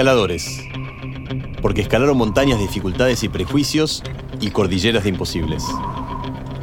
Escaladores. 0.00 0.62
Porque 1.60 1.82
escalaron 1.82 2.16
montañas 2.16 2.58
de 2.58 2.66
dificultades 2.66 3.22
y 3.22 3.28
prejuicios 3.28 4.02
y 4.40 4.50
cordilleras 4.50 5.02
de 5.04 5.10
imposibles. 5.10 5.62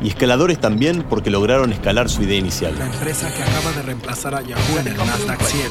Y 0.01 0.07
escaladores 0.07 0.59
también 0.59 1.05
porque 1.07 1.29
lograron 1.29 1.71
escalar 1.71 2.09
su 2.09 2.23
idea 2.23 2.39
inicial. 2.39 2.73
La 2.79 2.87
empresa 2.87 3.31
que 3.31 3.43
acaba 3.43 3.71
de 3.73 3.83
reemplazar 3.83 4.33
a 4.33 4.41
Yahoo 4.41 4.79
en 4.79 4.87
el 4.87 4.97
Nasdaq 4.97 5.39
100 5.39 5.69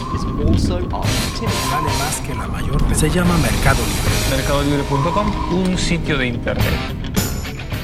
vale 1.69 1.89
más 1.99 2.21
que 2.25 2.37
la 2.37 2.47
mayor. 2.47 2.81
Se 2.95 3.11
llama 3.11 3.37
Mercado 3.39 3.81
Libre. 3.83 4.37
Mercadolibre.com, 4.37 5.59
un 5.59 5.77
sitio 5.77 6.19
de 6.19 6.29
internet. 6.29 6.65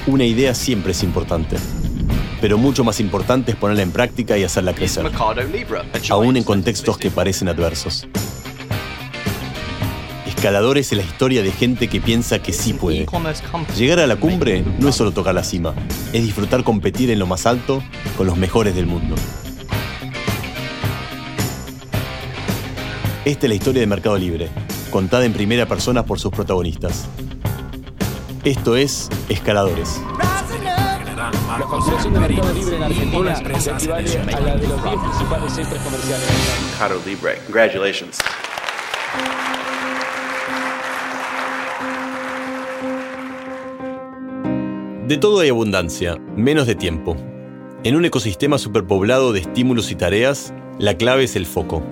Una 0.07 0.25
idea 0.25 0.55
siempre 0.55 0.93
es 0.93 1.03
importante. 1.03 1.57
Pero 2.41 2.57
mucho 2.57 2.85
más 2.85 3.01
importante 3.01 3.51
es 3.51 3.57
ponerla 3.57 3.83
en 3.83 3.91
práctica 3.91 4.39
y 4.39 4.45
hacerla 4.45 4.75
crecer. 4.75 5.11
Aún 6.09 6.37
en 6.37 6.45
contextos 6.45 6.99
que 6.99 7.11
parecen 7.11 7.49
adversos. 7.49 8.07
Escaladores 10.43 10.91
es 10.91 10.99
la 10.99 11.05
historia 11.05 11.41
de 11.41 11.53
gente 11.53 11.87
que 11.87 12.01
piensa 12.01 12.41
que 12.41 12.53
sí 12.53 12.73
puede. 12.73 13.07
Llegar 13.77 14.01
a 14.01 14.09
la 14.09 14.17
cumbre 14.17 14.65
no 14.81 14.89
es 14.89 14.97
solo 14.97 15.13
tocar 15.13 15.37
la 15.37 15.45
cima, 15.45 15.73
es 16.13 16.21
disfrutar 16.25 16.65
competir 16.65 17.13
en 17.13 17.21
lo 17.21 17.29
más 17.29 17.47
alto 17.47 17.81
con 18.17 18.27
los 18.27 18.37
mejores 18.37 18.75
del 18.75 18.87
mundo. 18.87 19.15
Esta 23.25 23.47
es 23.47 23.49
la 23.49 23.55
historia 23.55 23.83
de 23.83 23.87
Mercado 23.87 24.19
Libre, 24.19 24.49
contada 24.91 25.25
en 25.25 25.33
primera 25.33 25.67
persona 25.67 26.05
por 26.05 26.19
sus 26.19 26.33
protagonistas. 26.33 27.05
Esto 28.43 28.75
es 28.75 29.11
Escaladores. 29.29 30.01
La 31.57 31.67
construcción 31.67 32.15
de 32.15 32.19
Mercado 32.19 32.53
Libre 32.53 32.77
en 32.79 32.83
Argentina 32.83 33.39
equivale 33.39 34.35
a 34.35 34.41
la 34.41 34.57
de 34.57 34.67
los 34.67 34.83
10 34.83 34.97
principales 34.97 35.53
centros 35.53 35.81
comerciales. 35.83 36.27
Mercado 36.81 37.01
Libre. 37.07 37.39
Congratulations. 37.47 38.19
De 45.13 45.19
todo 45.19 45.41
hay 45.41 45.51
abundancia, 45.51 46.17
menos 46.37 46.67
de 46.67 46.75
tiempo. 46.75 47.19
En 47.85 47.97
un 47.97 48.07
ecosistema 48.07 48.57
superpoblado 48.57 49.35
de 49.35 49.41
estímulos 49.41 49.91
y 49.91 49.95
tareas, 49.95 50.55
la 50.79 50.97
clave 50.97 51.25
es 51.25 51.37
el 51.37 51.45
foco. 51.45 51.83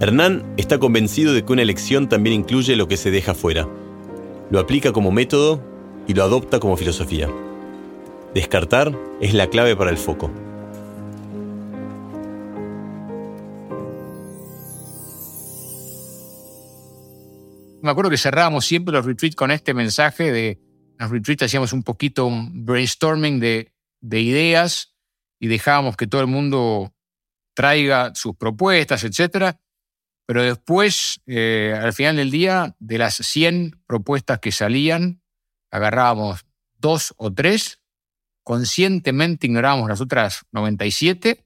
Hernán 0.00 0.42
está 0.56 0.80
convencido 0.80 1.32
de 1.34 1.44
que 1.44 1.52
una 1.52 1.62
elección 1.62 2.08
también 2.08 2.34
incluye 2.34 2.74
lo 2.74 2.88
que 2.88 2.96
se 2.96 3.12
deja 3.12 3.32
fuera. 3.32 3.68
Lo 4.50 4.58
aplica 4.58 4.90
como 4.90 5.12
método 5.12 5.62
y 6.08 6.14
lo 6.14 6.24
adopta 6.24 6.58
como 6.58 6.76
filosofía. 6.76 7.28
Descartar 8.34 8.92
es 9.20 9.32
la 9.32 9.46
clave 9.46 9.76
para 9.76 9.92
el 9.92 9.96
foco. 9.96 10.28
Me 17.82 17.90
acuerdo 17.92 18.10
que 18.10 18.18
cerrábamos 18.18 18.64
siempre 18.64 18.92
los 18.92 19.06
retreats 19.06 19.36
con 19.36 19.52
este 19.52 19.74
mensaje 19.74 20.32
de 20.32 20.65
los 20.98 21.10
retreats 21.10 21.42
hacíamos 21.44 21.72
un 21.72 21.82
poquito 21.82 22.26
un 22.26 22.64
brainstorming 22.64 23.40
de, 23.40 23.72
de 24.00 24.20
ideas 24.20 24.94
y 25.40 25.48
dejábamos 25.48 25.96
que 25.96 26.06
todo 26.06 26.20
el 26.20 26.26
mundo 26.26 26.92
traiga 27.54 28.12
sus 28.14 28.36
propuestas, 28.36 29.04
etcétera. 29.04 29.60
Pero 30.26 30.42
después, 30.42 31.20
eh, 31.26 31.78
al 31.80 31.92
final 31.92 32.16
del 32.16 32.30
día, 32.30 32.74
de 32.78 32.98
las 32.98 33.14
100 33.16 33.82
propuestas 33.86 34.40
que 34.40 34.50
salían, 34.52 35.22
agarrábamos 35.70 36.44
dos 36.78 37.14
o 37.16 37.32
tres, 37.32 37.80
conscientemente 38.44 39.46
ignorábamos 39.46 39.88
las 39.88 40.00
otras 40.00 40.42
97 40.52 41.44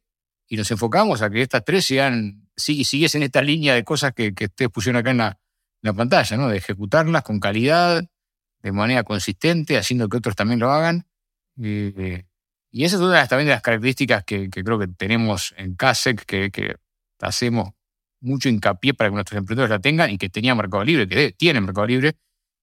y 0.48 0.56
nos 0.56 0.70
enfocamos 0.70 1.22
a 1.22 1.30
que 1.30 1.42
estas 1.42 1.64
tres 1.64 1.86
sigan, 1.86 2.48
sig- 2.56 2.84
siguiesen 2.84 3.22
esta 3.22 3.42
línea 3.42 3.74
de 3.74 3.84
cosas 3.84 4.12
que, 4.14 4.34
que 4.34 4.46
ustedes 4.46 4.70
pusieron 4.70 5.00
acá 5.00 5.10
en 5.10 5.16
la, 5.18 5.28
en 5.28 5.88
la 5.88 5.92
pantalla, 5.92 6.36
¿no? 6.36 6.48
de 6.48 6.56
ejecutarlas 6.58 7.22
con 7.22 7.40
calidad, 7.40 8.04
de 8.62 8.72
manera 8.72 9.04
consistente, 9.04 9.76
haciendo 9.78 10.08
que 10.08 10.18
otros 10.18 10.36
también 10.36 10.60
lo 10.60 10.70
hagan. 10.70 11.06
Eh, 11.62 12.24
y 12.70 12.84
esa 12.84 12.96
es 12.96 13.02
una 13.02 13.26
también 13.26 13.48
de 13.48 13.54
las 13.54 13.62
características 13.62 14.24
que, 14.24 14.48
creo 14.50 14.78
que 14.78 14.88
tenemos 14.88 15.54
en 15.56 15.74
CASEC, 15.74 16.24
que, 16.24 16.76
hacemos 17.20 17.70
mucho 18.20 18.48
hincapié 18.48 18.94
para 18.94 19.10
que 19.10 19.14
nuestros 19.14 19.38
emprendedores 19.38 19.70
la 19.70 19.80
tengan 19.80 20.10
y 20.10 20.18
que 20.18 20.30
tenía 20.30 20.54
Mercado 20.54 20.84
Libre, 20.84 21.08
que 21.08 21.16
de- 21.16 21.32
tiene 21.32 21.60
Mercado 21.60 21.86
Libre, 21.86 22.14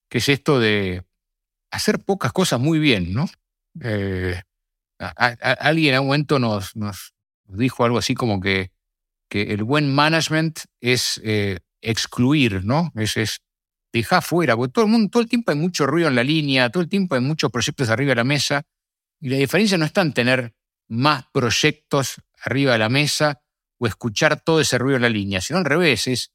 que 0.10 0.20
es 0.20 0.30
esto 0.30 0.60
de 0.60 1.04
hacer 1.72 2.00
pocas 2.04 2.34
cosas 2.34 2.60
muy 2.60 2.80
bien, 2.80 3.14
¿no? 3.14 3.28
Eh, 3.82 4.42
a- 5.00 5.28
alguien 5.60 5.96
en 5.96 6.02
un 6.02 6.08
momento 6.08 6.40
nos, 6.40 6.76
nos 6.76 7.14
dijo 7.48 7.86
algo 7.86 7.98
así 8.00 8.16
como 8.16 8.40
que, 8.42 8.72
que 9.30 9.54
el 9.54 9.64
buen 9.64 9.94
management 9.94 10.60
es 10.82 11.22
eh, 11.24 11.60
excluir, 11.82 12.66
¿no? 12.66 12.92
Es 12.96 13.40
dejar 13.98 14.24
fuera, 14.24 14.56
porque 14.56 14.72
todo 14.72 14.86
el 14.86 14.92
mundo, 14.92 15.10
todo 15.12 15.24
el 15.24 15.30
tiempo 15.30 15.52
hay 15.52 15.58
mucho 15.58 15.86
ruido 15.86 16.08
en 16.08 16.16
la 16.16 16.24
línea, 16.24 16.70
todo 16.70 16.84
el 16.84 16.90
tiempo 16.90 17.16
hay 17.16 17.22
muchos 17.22 17.52
proyectos 17.52 17.90
arriba 17.90 18.10
de 18.10 18.16
la 18.16 18.24
mesa, 18.24 18.64
y 19.20 19.30
la 19.30 19.38
diferencia 19.38 19.78
no 19.78 19.86
está 19.86 20.02
en 20.02 20.14
tener 20.14 20.54
más 20.88 21.26
proyectos 21.34 22.22
arriba 22.44 22.74
de 22.74 22.80
la 22.80 22.90
mesa 22.90 23.42
o 23.80 23.88
escuchar 23.88 24.40
todo 24.42 24.62
ese 24.62 24.78
ruido 24.78 24.96
en 24.98 25.02
la 25.04 25.10
línea, 25.10 25.42
sino 25.42 25.60
al 25.60 25.66
revés, 25.66 26.08
es 26.08 26.32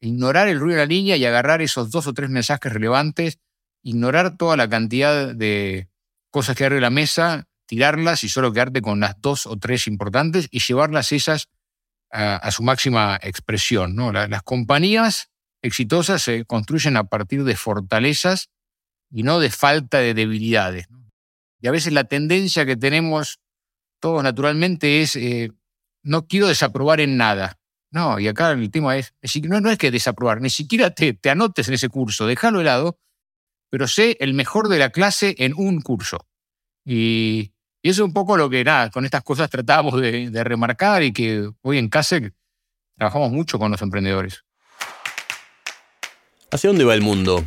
ignorar 0.00 0.48
el 0.48 0.60
ruido 0.60 0.76
en 0.76 0.80
la 0.80 0.86
línea 0.86 1.16
y 1.16 1.24
agarrar 1.24 1.60
esos 1.62 1.90
dos 1.90 2.06
o 2.06 2.14
tres 2.14 2.30
mensajes 2.30 2.72
relevantes, 2.72 3.38
ignorar 3.82 4.36
toda 4.36 4.56
la 4.56 4.68
cantidad 4.68 5.34
de 5.34 5.88
cosas 6.30 6.56
que 6.56 6.64
hay 6.64 6.66
arriba 6.66 6.76
de 6.78 6.82
la 6.82 6.90
mesa, 6.90 7.48
tirarlas 7.66 8.24
y 8.24 8.28
solo 8.28 8.52
quedarte 8.52 8.80
con 8.80 9.00
las 9.00 9.20
dos 9.20 9.46
o 9.46 9.56
tres 9.58 9.86
importantes 9.86 10.48
y 10.50 10.60
llevarlas 10.60 11.12
esas 11.12 11.48
a, 12.10 12.36
a 12.36 12.50
su 12.50 12.62
máxima 12.62 13.18
expresión. 13.22 13.94
¿no? 13.94 14.12
La- 14.12 14.28
las 14.28 14.42
compañías 14.42 15.30
exitosas 15.62 16.22
se 16.22 16.44
construyen 16.44 16.96
a 16.96 17.04
partir 17.04 17.44
de 17.44 17.56
fortalezas 17.56 18.50
y 19.10 19.22
no 19.22 19.40
de 19.40 19.50
falta 19.50 19.98
de 19.98 20.14
debilidades. 20.14 20.88
Y 21.60 21.68
a 21.68 21.72
veces 21.72 21.92
la 21.92 22.04
tendencia 22.04 22.66
que 22.66 22.76
tenemos 22.76 23.40
todos 24.00 24.22
naturalmente 24.22 25.02
es 25.02 25.16
eh, 25.16 25.50
no 26.02 26.26
quiero 26.26 26.48
desaprobar 26.48 27.00
en 27.00 27.16
nada. 27.16 27.58
No, 27.90 28.18
y 28.20 28.28
acá 28.28 28.52
el 28.52 28.70
tema 28.70 28.96
es, 28.96 29.14
no, 29.44 29.60
no 29.60 29.70
es 29.70 29.78
que 29.78 29.90
desaprobar, 29.90 30.42
ni 30.42 30.50
siquiera 30.50 30.90
te, 30.90 31.14
te 31.14 31.30
anotes 31.30 31.68
en 31.68 31.74
ese 31.74 31.88
curso, 31.88 32.26
déjalo 32.26 32.58
de 32.58 32.64
lado, 32.66 32.98
pero 33.70 33.88
sé 33.88 34.18
el 34.20 34.34
mejor 34.34 34.68
de 34.68 34.78
la 34.78 34.90
clase 34.90 35.34
en 35.38 35.54
un 35.56 35.80
curso. 35.80 36.28
Y, 36.84 37.54
y 37.82 37.90
eso 37.90 38.02
es 38.02 38.06
un 38.06 38.12
poco 38.12 38.36
lo 38.36 38.50
que, 38.50 38.62
nada, 38.62 38.90
con 38.90 39.06
estas 39.06 39.22
cosas 39.22 39.48
tratamos 39.48 40.00
de, 40.00 40.30
de 40.30 40.44
remarcar 40.44 41.02
y 41.02 41.12
que 41.12 41.50
hoy 41.62 41.78
en 41.78 41.88
CASEC 41.88 42.34
trabajamos 42.96 43.32
mucho 43.32 43.58
con 43.58 43.70
los 43.70 43.80
emprendedores. 43.80 44.44
¿Hacia 46.50 46.70
dónde 46.70 46.86
va 46.86 46.94
el 46.94 47.02
mundo? 47.02 47.44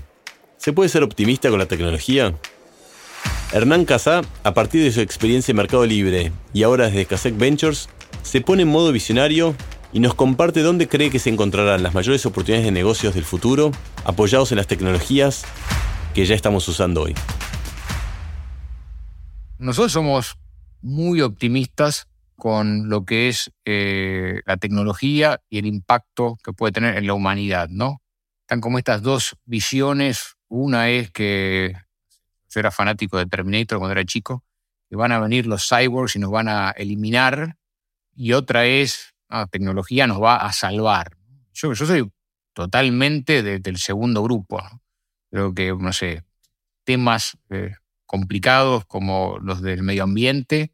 ¿Se 0.57 0.73
puede 0.73 0.88
ser 0.88 1.01
optimista 1.01 1.50
con 1.50 1.57
la 1.57 1.66
tecnología? 1.66 2.38
Hernán 3.51 3.85
Casá, 3.85 4.22
a 4.44 4.53
partir 4.53 4.84
de 4.84 4.91
su 4.91 5.01
experiencia 5.01 5.53
en 5.53 5.57
Mercado 5.57 5.88
Libre 5.88 6.31
y 6.53 6.62
ahora 6.62 6.85
desde 6.85 7.07
Casec 7.07 7.35
Ventures, 7.35 7.89
se 8.22 8.41
pone 8.41 8.62
en 8.62 8.69
modo 8.69 8.91
visionario 8.91 9.56
y 9.91 10.01
nos 10.01 10.13
comparte 10.13 10.62
dónde 10.62 10.88
cree 10.88 11.09
que 11.09 11.17
se 11.17 11.31
encontrarán 11.31 11.81
las 11.81 11.95
mayores 11.95 12.28
oportunidades 12.28 12.66
de 12.66 12.72
negocios 12.72 13.16
del 13.16 13.23
futuro 13.23 13.72
apoyados 14.06 14.51
en 14.51 14.57
las 14.57 14.67
tecnologías 14.67 15.45
que 16.13 16.28
ya 16.28 16.35
estamos 16.35 16.68
usando 16.68 17.01
hoy. 17.01 17.16
Nosotros 19.57 19.94
somos 19.94 20.38
muy 20.83 21.22
optimistas 21.22 22.07
con 22.35 22.88
lo 22.88 23.03
que 23.03 23.29
es 23.29 23.51
eh, 23.66 24.41
la 24.45 24.57
tecnología 24.57 25.41
y 25.50 25.57
el 25.57 25.66
impacto 25.66 26.38
que 26.44 26.53
puede 26.53 26.72
tener 26.72 26.97
en 26.97 27.07
la 27.07 27.16
humanidad, 27.16 27.68
¿no? 27.68 28.00
Están 28.51 28.59
como 28.59 28.79
estas 28.79 29.01
dos 29.01 29.38
visiones. 29.45 30.35
Una 30.50 30.89
es 30.89 31.09
que 31.09 31.73
yo 32.50 32.59
era 32.59 32.69
fanático 32.69 33.17
de 33.17 33.25
Terminator 33.25 33.78
cuando 33.78 33.94
era 33.94 34.03
chico, 34.03 34.44
que 34.89 34.97
van 34.97 35.13
a 35.13 35.22
venir 35.22 35.47
los 35.47 35.69
cyborgs 35.69 36.17
y 36.17 36.19
nos 36.19 36.31
van 36.31 36.50
a 36.50 36.72
eliminar. 36.72 37.56
Y 38.13 38.34
otra 38.34 38.66
es, 38.66 39.16
la 39.29 39.47
tecnología 39.47 40.06
nos 40.06 40.22
va 40.22 40.35
a 40.35 40.51
salvar. 40.51 41.16
Yo, 41.53 41.72
yo 41.72 41.85
soy 41.85 42.12
totalmente 42.51 43.42
de- 43.42 43.59
del 43.59 43.77
segundo 43.77 44.21
grupo. 44.21 44.62
Creo 45.30 45.54
que, 45.54 45.74
no 45.74 45.94
sé, 45.94 46.25
temas 46.83 47.38
eh, 47.51 47.75
complicados 48.06 48.83
como 48.86 49.39
los 49.39 49.62
del 49.62 49.81
medio 49.81 50.04
ambiente, 50.04 50.74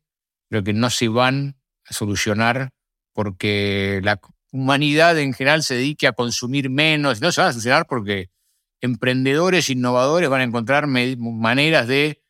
creo 0.50 0.64
que 0.64 0.74
no 0.74 0.90
se 0.90 1.10
van 1.10 1.58
a 1.86 1.94
solucionar 1.94 2.72
porque 3.14 4.02
la 4.04 4.20
humanidad 4.52 5.18
en 5.20 5.34
general 5.34 5.64
se 5.64 5.76
dedique 5.76 6.08
a 6.08 6.14
consumir 6.14 6.70
menos, 6.70 7.22
no 7.22 7.32
se 7.32 7.42
van 7.42 7.50
a 7.50 7.54
solucionar 7.54 7.86
porque 7.88 8.30
emprendedores 8.82 9.70
innovadores 9.70 10.30
van 10.30 10.42
a 10.42 10.46
encontrar 10.46 10.88
maneras 10.88 11.88
de 11.88 12.22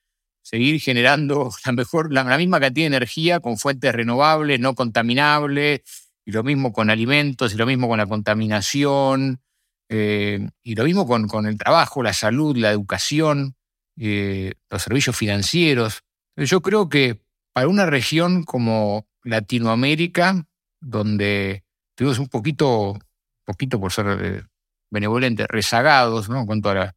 seguir 0.41 0.79
generando 0.79 1.51
la 1.65 1.71
mejor, 1.73 2.11
la, 2.13 2.37
misma 2.37 2.59
cantidad 2.59 2.83
de 2.83 2.95
energía 2.95 3.39
con 3.39 3.57
fuentes 3.57 3.93
renovables, 3.93 4.59
no 4.59 4.75
contaminables, 4.75 5.81
y 6.25 6.31
lo 6.31 6.43
mismo 6.43 6.73
con 6.73 6.89
alimentos, 6.89 7.53
y 7.53 7.57
lo 7.57 7.65
mismo 7.65 7.87
con 7.87 7.97
la 7.97 8.05
contaminación, 8.05 9.41
eh, 9.89 10.49
y 10.63 10.75
lo 10.75 10.83
mismo 10.83 11.07
con, 11.07 11.27
con 11.27 11.45
el 11.47 11.57
trabajo, 11.57 12.03
la 12.03 12.13
salud, 12.13 12.57
la 12.57 12.71
educación, 12.71 13.55
eh, 13.97 14.53
los 14.69 14.83
servicios 14.83 15.15
financieros. 15.15 16.03
Yo 16.35 16.61
creo 16.61 16.89
que 16.89 17.21
para 17.53 17.67
una 17.67 17.85
región 17.85 18.43
como 18.43 19.07
Latinoamérica, 19.23 20.45
donde 20.79 21.63
tuvimos 21.97 22.19
un 22.19 22.27
poquito, 22.27 22.97
poquito 23.43 23.79
por 23.79 23.91
ser 23.91 24.05
eh, 24.21 24.43
benevolente, 24.91 25.47
rezagados, 25.47 26.29
¿no? 26.29 26.41
En 26.41 26.45
cuanto 26.45 26.69
a 26.69 26.75
la. 26.75 26.95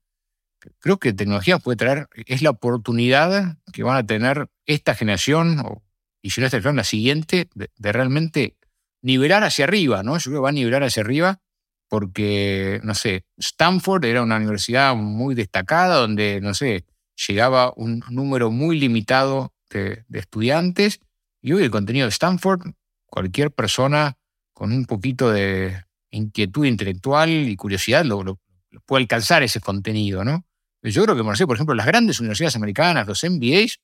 Creo 0.79 0.99
que 0.99 1.15
tecnología 1.15 1.59
puede 1.59 1.77
traer, 1.77 2.07
es 2.27 2.43
la 2.43 2.51
oportunidad 2.51 3.57
que 3.73 3.83
van 3.83 3.97
a 3.97 4.05
tener 4.05 4.49
esta 4.67 4.95
generación, 4.95 5.59
o, 5.61 5.83
y 6.21 6.31
si 6.31 6.41
no 6.41 6.47
esta 6.47 6.59
generación, 6.59 6.77
la 6.77 6.85
siguiente, 6.85 7.49
de, 7.55 7.93
realmente 7.93 8.57
nivelar 9.03 9.43
hacia 9.43 9.65
arriba, 9.65 10.03
¿no? 10.03 10.19
Yo 10.19 10.25
creo 10.25 10.41
que 10.41 10.45
va 10.45 10.49
a 10.51 10.53
nivelar 10.53 10.85
hacia 10.85 11.03
arriba 11.03 11.41
porque, 11.89 12.79
no 12.85 12.95
sé, 12.95 13.25
Stanford 13.39 14.05
era 14.05 14.23
una 14.23 14.37
universidad 14.37 14.95
muy 14.95 15.35
destacada 15.35 15.97
donde, 15.97 16.41
no 16.43 16.53
sé, 16.53 16.85
llegaba 17.27 17.73
un 17.75 18.05
número 18.11 18.51
muy 18.51 18.79
limitado 18.79 19.55
de 19.71 20.05
estudiantes 20.11 21.01
y 21.41 21.53
hoy 21.53 21.65
el 21.65 21.71
contenido 21.71 22.05
de 22.05 22.11
Stanford, 22.11 22.75
cualquier 23.07 23.51
persona 23.51 24.20
con 24.61 24.73
un 24.73 24.85
poquito 24.85 25.31
de 25.31 25.87
inquietud 26.11 26.67
intelectual 26.67 27.31
y 27.31 27.57
curiosidad 27.57 28.05
lo, 28.05 28.39
puede 28.85 29.05
alcanzar 29.05 29.43
ese 29.43 29.59
contenido, 29.59 30.23
¿no? 30.23 30.45
Yo 30.83 31.03
creo 31.03 31.17
que, 31.17 31.47
por 31.47 31.57
ejemplo, 31.57 31.75
las 31.75 31.87
grandes 31.87 32.21
universidades 32.21 32.57
americanas, 32.57 33.09
los 33.09 33.25
MBAs, 33.25 33.79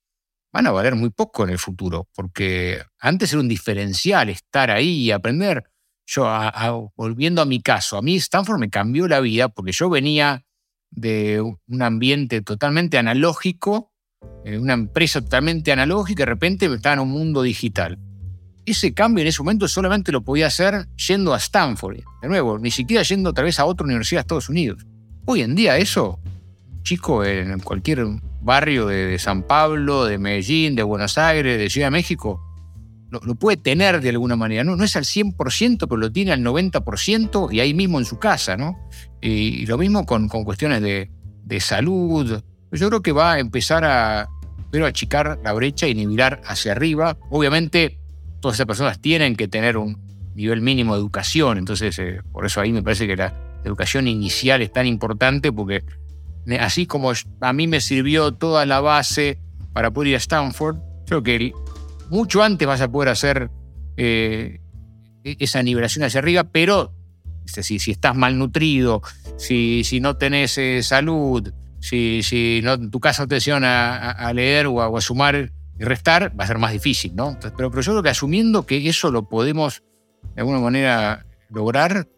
van 0.52 0.67
a 0.67 0.73
valer 0.73 0.94
muy 0.94 1.08
poco 1.08 1.44
en 1.44 1.50
el 1.50 1.58
futuro, 1.58 2.06
porque 2.14 2.82
antes 2.99 3.32
era 3.32 3.40
un 3.40 3.49
diferencial 3.49 4.28
estar 4.28 4.70
ahí 4.70 5.05
y 5.05 5.12
aprender. 5.12 5.64
Yo, 6.05 6.28
volviendo 6.94 7.40
a 7.40 7.46
mi 7.46 7.62
caso, 7.62 7.96
a 7.96 8.02
mí 8.02 8.17
Stanford 8.17 8.58
me 8.58 8.69
cambió 8.69 9.08
la 9.08 9.20
vida 9.20 9.49
porque 9.49 9.72
yo 9.72 9.88
venía 9.88 10.44
de 10.90 11.40
un 11.40 11.82
ambiente 11.82 12.43
totalmente 12.43 12.99
analógico, 12.99 13.94
eh, 14.44 14.58
una 14.58 14.75
empresa 14.75 15.22
totalmente 15.22 15.72
analógica, 15.72 16.20
y 16.20 16.26
de 16.26 16.31
repente 16.31 16.67
estaba 16.67 16.93
en 16.93 17.00
un 17.00 17.12
mundo 17.12 17.40
digital. 17.40 17.99
Ese 18.66 18.92
cambio 18.92 19.22
en 19.22 19.28
ese 19.28 19.42
momento 19.42 19.68
solamente 19.68 20.10
lo 20.12 20.22
podía 20.22 20.48
hacer 20.48 20.88
yendo 21.08 21.32
a 21.32 21.38
Stanford. 21.38 21.98
De 22.20 22.28
nuevo, 22.28 22.58
ni 22.58 22.70
siquiera 22.70 23.02
yendo 23.04 23.32
tal 23.32 23.44
vez 23.44 23.58
a 23.60 23.64
otra 23.64 23.84
universidad 23.84 24.18
de 24.18 24.22
Estados 24.22 24.48
Unidos. 24.48 24.84
Hoy 25.24 25.42
en 25.42 25.54
día 25.54 25.78
eso, 25.78 26.18
chico 26.82 27.24
en 27.24 27.58
cualquier 27.60 28.04
barrio 28.42 28.86
de, 28.86 29.18
San 29.18 29.42
Pablo, 29.44 30.04
de 30.04 30.18
Medellín, 30.18 30.74
de 30.76 30.82
Buenos 30.82 31.16
Aires, 31.16 31.58
de 31.58 31.70
Ciudad 31.70 31.86
de 31.88 31.92
México, 31.92 32.42
lo, 33.10 33.20
puede 33.36 33.56
tener 33.56 34.00
de 34.00 34.10
alguna 34.10 34.36
manera. 34.36 34.64
No, 34.64 34.76
no 34.76 34.84
es 34.84 34.96
al 34.96 35.04
100%, 35.04 35.78
pero 35.78 35.96
lo 35.96 36.10
tiene 36.10 36.32
al 36.32 36.40
90% 36.40 37.52
y 37.52 37.60
ahí 37.60 37.72
mismo 37.72 37.98
en 37.98 38.04
su 38.04 38.19
casa, 38.19 38.56
¿no? 38.56 38.76
Y, 39.22 39.30
y 39.30 39.66
lo 39.66 39.78
mismo 39.78 40.04
con, 40.06 40.28
con 40.28 40.44
cuestiones 40.44 40.82
de, 40.82 41.10
de 41.44 41.60
salud. 41.60 42.42
Yo 42.72 42.88
creo 42.88 43.00
que 43.00 43.12
va 43.12 43.34
a 43.34 43.38
empezar 43.38 43.84
a, 43.84 44.28
pero 44.70 44.86
achicar 44.86 45.38
la 45.42 45.52
brecha 45.52 45.86
y 45.86 45.94
nivelar 45.94 46.42
hacia 46.44 46.72
arriba. 46.72 47.16
Obviamente, 47.30 47.98
todas 48.46 48.58
esas 48.58 48.66
personas 48.66 49.00
tienen 49.00 49.34
que 49.34 49.48
tener 49.48 49.76
un 49.76 49.98
nivel 50.37 50.60
mínimo 50.60 50.94
de 50.94 51.00
educación, 51.00 51.58
entonces 51.58 51.98
eh, 51.98 52.20
por 52.31 52.46
eso 52.46 52.60
ahí 52.60 52.70
me 52.70 52.81
parece 52.81 53.08
que 53.08 53.16
la 53.16 53.32
educación 53.64 54.06
inicial 54.06 54.62
es 54.62 54.72
tan 54.72 54.87
importante 54.87 55.50
porque 55.50 55.82
ne- 56.44 56.60
así 56.60 56.87
como 56.87 57.10
a 57.40 57.52
mí 57.52 57.66
me 57.66 57.81
sirvió 57.81 58.31
toda 58.34 58.64
la 58.64 58.81
base 58.81 59.40
para 59.72 59.90
poder 59.90 60.10
ir 60.10 60.14
a 60.14 60.19
Stanford, 60.19 60.76
creo 61.06 61.25
que 61.25 61.52
mucho 62.08 62.40
antes 62.40 62.69
vas 62.69 62.81
a 62.81 62.88
poder 62.88 63.08
hacer 63.08 63.50
eh, 63.96 64.60
e- 65.25 65.37
esa 65.40 65.60
nivelación 65.64 66.04
hacia 66.04 66.20
arriba, 66.20 66.44
pero 66.44 66.93
es 67.44 67.52
decir, 67.52 67.81
si 67.81 67.90
estás 67.90 68.14
malnutrido, 68.14 69.02
si, 69.38 69.82
si 69.82 69.98
no 69.98 70.16
tenés 70.16 70.56
eh, 70.58 70.84
salud, 70.84 71.52
si, 71.81 72.22
si 72.22 72.60
no, 72.62 72.75
en 72.75 72.93
tu 72.93 73.00
casa 73.00 73.26
te 73.26 73.34
enseñan 73.34 73.64
a, 73.64 74.32
leer 74.32 74.66
o 74.69 74.96
a 74.96 75.00
sumar 75.00 75.50
y 75.78 75.84
restar, 75.84 76.32
va 76.38 76.44
a 76.44 76.46
ser 76.46 76.58
más 76.58 76.73
difícil, 76.73 77.14
¿no? 77.14 77.38
Pero, 77.56 77.70
yo 77.70 77.93
creo 77.93 78.02
que 78.02 78.08
asumiendo 78.08 78.67
que 78.67 78.88
eso 78.88 79.11
lo 79.11 79.28
podemos 79.28 79.82
de 80.34 80.43
alguna 80.43 80.61
manera 80.61 81.26
lograr, 81.50 82.08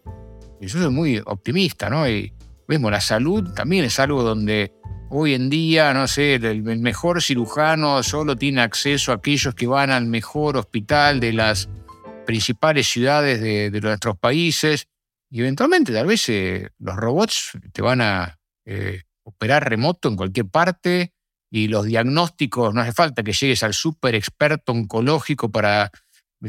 yo 0.61 0.69
soy 0.69 0.91
muy 0.91 1.23
optimista, 1.25 1.91
¿no? 1.91 2.09
Y 2.09 2.33
la 2.67 3.01
salud 3.01 3.53
también 3.55 3.85
es 3.85 3.99
algo 3.99 4.23
donde 4.23 4.73
hoy 5.11 5.35
en 5.35 5.49
día, 5.49 5.95
no 5.95 6.07
sé, 6.07 6.35
el, 6.35 6.63
mejor 6.63 7.23
cirujano 7.23 8.03
solo 8.03 8.37
tiene 8.37 8.61
acceso 8.61 9.13
a 9.13 9.17
aquellos 9.17 9.55
que 9.55 9.67
van 9.67 9.91
al 9.91 10.07
mejor 10.07 10.57
hospital 10.57 11.21
de 11.21 11.33
las 11.33 11.69
principales 12.27 12.87
ciudades 12.87 13.41
de, 13.41 13.71
de 13.71 13.81
nuestros 13.81 14.19
países. 14.19 14.87
Y 15.31 15.41
eventualmente, 15.41 15.93
tal 15.93 16.07
vez, 16.07 16.29
eh, 16.29 16.69
los 16.79 16.97
robots 16.97 17.53
te 17.73 17.83
van 17.83 18.01
a 18.01 18.39
eh, 18.65 19.03
operar 19.23 19.69
remoto 19.69 20.09
en 20.09 20.17
cualquier 20.17 20.47
parte 20.47 21.13
y 21.51 21.69
los 21.69 21.87
diagnósticos, 21.87 22.75
no 22.75 22.81
hace 22.81 22.93
falta 22.93 23.23
que 23.23 23.33
llegues 23.33 23.63
al 23.63 23.75
súper 23.75 24.15
experto 24.15 24.73
oncológico 24.73 25.51
para... 25.51 25.91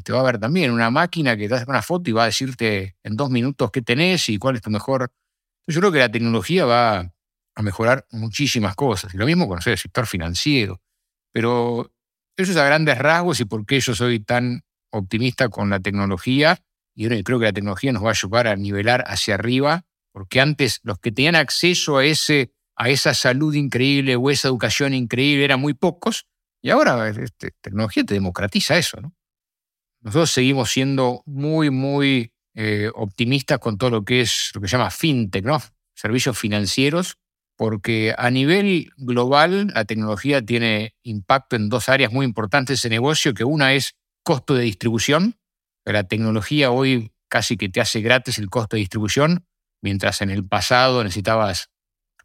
Te 0.03 0.13
va 0.13 0.19
a 0.19 0.23
ver 0.23 0.39
también 0.39 0.71
una 0.71 0.91
máquina 0.91 1.35
que 1.35 1.47
te 1.47 1.55
hace 1.55 1.65
una 1.67 1.81
foto 1.81 2.09
y 2.09 2.13
va 2.13 2.23
a 2.23 2.27
decirte 2.27 2.95
en 3.01 3.15
dos 3.15 3.31
minutos 3.31 3.71
qué 3.71 3.81
tenés 3.81 4.29
y 4.29 4.37
cuál 4.37 4.55
es 4.55 4.61
tu 4.61 4.69
mejor. 4.69 5.11
Yo 5.67 5.79
creo 5.79 5.91
que 5.91 5.97
la 5.97 6.11
tecnología 6.11 6.65
va 6.65 7.11
a 7.55 7.61
mejorar 7.63 8.05
muchísimas 8.11 8.75
cosas. 8.75 9.13
Y 9.15 9.17
lo 9.17 9.25
mismo 9.25 9.47
con 9.47 9.59
el 9.65 9.77
sector 9.77 10.05
financiero. 10.05 10.79
Pero 11.31 11.91
eso 12.37 12.51
es 12.51 12.57
a 12.57 12.65
grandes 12.65 12.97
rasgos 12.97 13.39
y 13.39 13.45
por 13.45 13.65
qué 13.65 13.79
yo 13.79 13.95
soy 13.95 14.19
tan 14.19 14.63
optimista 14.91 15.49
con 15.49 15.69
la 15.69 15.79
tecnología. 15.79 16.59
Y 16.95 17.07
creo 17.23 17.39
que 17.39 17.45
la 17.45 17.53
tecnología 17.53 17.91
nos 17.91 18.03
va 18.03 18.09
a 18.09 18.11
ayudar 18.11 18.47
a 18.47 18.55
nivelar 18.55 19.03
hacia 19.07 19.35
arriba, 19.35 19.85
porque 20.11 20.41
antes 20.41 20.79
los 20.83 20.99
que 20.99 21.11
tenían 21.11 21.35
acceso 21.35 21.97
a, 21.97 22.05
ese, 22.05 22.51
a 22.79 22.89
esa 22.89 23.13
salud 23.13 23.53
increíble 23.53 24.15
o 24.15 24.29
esa 24.29 24.47
educación 24.47 24.93
increíble 24.93 25.43
eran 25.43 25.59
muy 25.59 25.73
pocos. 25.73 26.25
Y 26.61 26.69
ahora 26.69 27.09
este, 27.09 27.51
tecnología 27.61 28.03
te 28.05 28.13
democratiza 28.13 28.77
eso, 28.77 28.99
¿no? 29.01 29.13
Nosotros 30.01 30.31
seguimos 30.31 30.71
siendo 30.71 31.21
muy, 31.25 31.69
muy 31.69 32.31
eh, 32.55 32.89
optimistas 32.95 33.59
con 33.59 33.77
todo 33.77 33.89
lo 33.89 34.05
que 34.05 34.21
es 34.21 34.51
lo 34.55 34.61
que 34.61 34.69
se 34.69 34.77
llama 34.77 34.91
fintech, 34.91 35.43
¿no? 35.43 35.61
Servicios 35.93 36.39
financieros, 36.39 37.17
porque 37.57 38.15
a 38.17 38.31
nivel 38.31 38.93
global 38.95 39.67
la 39.75 39.83
tecnología 39.83 40.41
tiene 40.41 40.95
impacto 41.03 41.57
en 41.57 41.67
dos 41.67 41.89
áreas 41.89 42.13
muy 42.13 42.25
importantes 42.25 42.81
de 42.81 42.89
negocio, 42.89 43.33
que 43.33 43.43
una 43.43 43.73
es 43.73 43.95
costo 44.23 44.55
de 44.55 44.63
distribución. 44.63 45.35
La 45.83 46.05
tecnología 46.05 46.71
hoy 46.71 47.11
casi 47.27 47.57
que 47.57 47.67
te 47.67 47.81
hace 47.81 47.99
gratis 47.99 48.37
el 48.37 48.49
costo 48.49 48.77
de 48.77 48.81
distribución, 48.81 49.45
mientras 49.81 50.21
en 50.21 50.29
el 50.29 50.47
pasado 50.47 51.03
necesitabas 51.03 51.69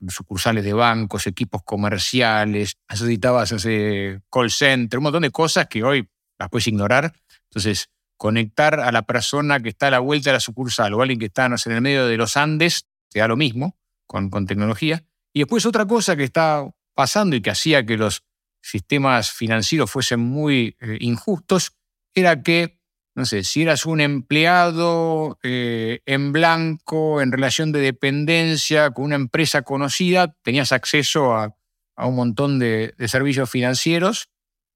sucursales 0.08 0.64
de 0.64 0.72
bancos, 0.72 1.26
equipos 1.26 1.62
comerciales, 1.64 2.76
necesitabas 2.88 3.52
ese 3.52 4.20
call 4.30 4.50
center, 4.50 4.98
un 4.98 5.04
montón 5.04 5.22
de 5.22 5.30
cosas 5.30 5.66
que 5.68 5.82
hoy 5.82 6.08
las 6.38 6.48
puedes 6.48 6.66
ignorar. 6.66 7.12
Entonces, 7.44 7.90
conectar 8.16 8.80
a 8.80 8.92
la 8.92 9.02
persona 9.02 9.60
que 9.60 9.70
está 9.70 9.88
a 9.88 9.92
la 9.92 9.98
vuelta 9.98 10.30
de 10.30 10.34
la 10.34 10.40
sucursal 10.40 10.94
o 10.94 11.02
alguien 11.02 11.18
que 11.18 11.26
está 11.26 11.48
no 11.48 11.58
sé, 11.58 11.70
en 11.70 11.76
el 11.76 11.82
medio 11.82 12.06
de 12.06 12.16
los 12.16 12.36
Andes, 12.36 12.86
te 13.10 13.20
da 13.20 13.28
lo 13.28 13.36
mismo 13.36 13.76
con, 14.06 14.30
con 14.30 14.46
tecnología. 14.46 15.04
Y 15.32 15.40
después 15.40 15.66
otra 15.66 15.86
cosa 15.86 16.16
que 16.16 16.24
está 16.24 16.68
pasando 16.94 17.36
y 17.36 17.42
que 17.42 17.50
hacía 17.50 17.84
que 17.84 17.96
los 17.96 18.22
sistemas 18.62 19.30
financieros 19.30 19.90
fuesen 19.90 20.20
muy 20.20 20.76
eh, 20.80 20.96
injustos, 21.00 21.72
era 22.14 22.42
que, 22.42 22.80
no 23.14 23.24
sé, 23.24 23.44
si 23.44 23.62
eras 23.62 23.86
un 23.86 24.00
empleado 24.00 25.38
eh, 25.42 26.00
en 26.04 26.32
blanco, 26.32 27.20
en 27.20 27.30
relación 27.30 27.70
de 27.70 27.80
dependencia, 27.80 28.90
con 28.90 29.04
una 29.04 29.14
empresa 29.14 29.62
conocida, 29.62 30.34
tenías 30.42 30.72
acceso 30.72 31.34
a, 31.34 31.56
a 31.96 32.06
un 32.06 32.16
montón 32.16 32.58
de, 32.58 32.94
servicios 33.06 33.48
financieros, 33.48 34.30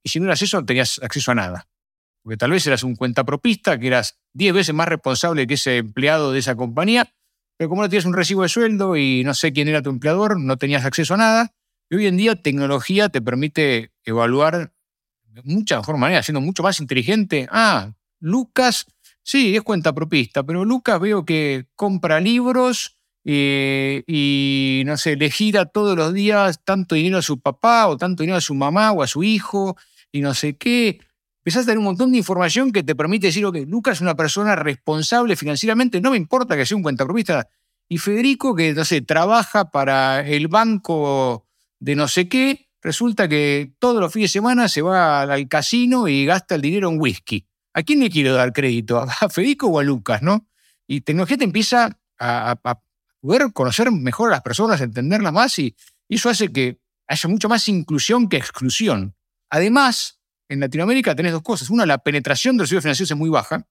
y 0.05 0.11
si 0.11 0.21
no 0.21 0.27
eras 0.27 0.43
eso, 0.43 0.61
no 0.61 0.67
tenías 0.67 1.01
acceso 1.03 1.33
a 1.33 1.35
nada. 1.35 1.69
Porque 2.23 2.37
tal 2.37 2.53
vez 2.53 2.67
eras 2.67 2.85
un 2.85 2.95
cuentapropista, 2.95 3.79
que 3.79 3.89
eras 3.89 4.19
10 4.35 4.55
veces 4.55 4.75
más 4.75 4.89
responsable 4.89 5.47
que 5.47 5.55
ese 5.55 5.79
empleado 5.79 6.33
de 6.33 6.39
esa 6.39 6.55
compañía, 6.55 7.13
pero 7.57 7.71
como 7.71 7.83
no 7.83 7.89
tenías 7.89 8.05
un 8.05 8.15
recibo 8.15 8.43
de 8.43 8.49
sueldo 8.49 8.97
y 8.97 9.25
no 9.25 9.35
sé 9.35 9.53
quién 9.53 9.67
era 9.67 9.83
tu 9.83 9.91
empleador, 9.91 10.39
no 10.39 10.57
tenías 10.57 10.85
acceso 10.85 11.15
a 11.15 11.17
nada. 11.17 11.55
Y 11.91 11.97
hoy 11.97 12.07
en 12.07 12.17
día 12.17 12.37
tecnología 12.37 13.09
te 13.09 13.21
permite 13.21 13.91
evaluar 14.05 14.73
de 15.25 15.43
mucha 15.43 15.79
mejor 15.79 15.97
manera, 15.97 16.23
siendo 16.23 16.41
mucho 16.41 16.63
más 16.63 16.79
inteligente. 16.79 17.49
Ah, 17.51 17.95
Lucas, 18.21 18.87
sí, 19.23 19.57
es 19.57 19.63
cuentapropista, 19.63 20.43
pero 20.43 20.65
Lucas 20.65 21.01
veo 21.01 21.25
que 21.25 21.67
compra 21.75 22.21
libros 22.21 22.97
eh, 23.25 24.05
y, 24.07 24.83
no 24.87 24.97
sé, 24.97 25.17
le 25.17 25.31
gira 25.31 25.67
todos 25.67 25.97
los 25.97 26.15
días 26.15 26.65
tanto 26.65 26.95
dinero 26.95 27.19
a 27.19 27.23
su 27.23 27.41
papá 27.41 27.89
o 27.89 27.97
tanto 27.97 28.23
dinero 28.23 28.39
a 28.39 28.43
su 28.43 28.55
mamá 28.55 28.93
o 28.93 29.03
a 29.03 29.07
su 29.07 29.23
hijo 29.23 29.77
y 30.11 30.21
no 30.21 30.35
sé 30.35 30.57
qué 30.57 31.01
empezás 31.49 31.63
a 31.63 31.67
tener 31.67 31.79
un 31.79 31.85
montón 31.85 32.13
de 32.13 32.19
información 32.19 32.73
que 32.73 32.83
te 32.83 32.95
permite 32.95 33.29
decir, 33.29 33.47
ok, 33.47 33.57
Lucas 33.67 33.97
es 33.97 34.01
una 34.03 34.15
persona 34.15 34.55
responsable 34.55 35.35
financieramente, 35.35 35.99
no 35.99 36.11
me 36.11 36.19
importa 36.19 36.55
que 36.57 36.67
sea 36.67 36.77
un 36.77 36.83
cuentapropista. 36.83 37.49
Y 37.89 37.97
Federico, 37.97 38.55
que, 38.55 38.75
no 38.75 38.85
sé, 38.85 39.01
trabaja 39.01 39.71
para 39.71 40.29
el 40.29 40.49
banco 40.49 41.47
de 41.81 41.97
no 41.97 42.07
sé 42.07 42.29
qué, 42.29 42.69
resulta 42.83 43.29
que 43.29 43.73
todos 43.79 43.99
los 43.99 44.13
fines 44.13 44.31
de 44.31 44.41
semana 44.41 44.69
se 44.69 44.83
va 44.83 45.23
al 45.23 45.49
casino 45.49 46.07
y 46.07 46.27
gasta 46.27 46.55
el 46.55 46.61
dinero 46.61 46.91
en 46.91 47.01
whisky. 47.01 47.48
¿A 47.79 47.85
quién 47.85 48.01
le 48.01 48.11
quiero 48.11 48.35
dar 48.35 48.53
crédito? 48.53 48.99
¿A 48.99 49.07
Federico 49.31 49.69
o 49.69 49.79
a 49.79 49.85
Lucas, 49.85 50.21
no? 50.21 50.49
Y 50.89 51.03
tecnología 51.03 51.39
te 51.39 51.45
empieza 51.45 51.97
a, 52.19 52.59
poder 53.21 53.53
conocer 53.53 53.93
mejor 53.93 54.31
a 54.31 54.33
las 54.33 54.43
personas, 54.43 54.81
entenderlas 54.81 55.33
más 55.33 55.57
y, 55.61 55.77
eso 56.09 56.29
hace 56.29 56.51
que 56.51 56.81
haya 57.07 57.29
mucha 57.29 57.47
más 57.47 57.69
inclusión 57.69 58.29
que 58.29 58.37
exclusión. 58.37 59.15
Además, 59.49 60.19
en 60.49 60.59
Latinoamérica 60.59 61.15
tenés 61.15 61.31
dos 61.31 61.43
cosas. 61.43 61.71
Una, 61.71 61.87
la 61.87 61.99
penetración 61.99 62.57
de 62.57 62.63
los 62.63 62.69
servicios 62.71 62.83
financieros 62.83 63.11
es 63.13 63.17
muy 63.17 63.31
baja. 63.31 63.65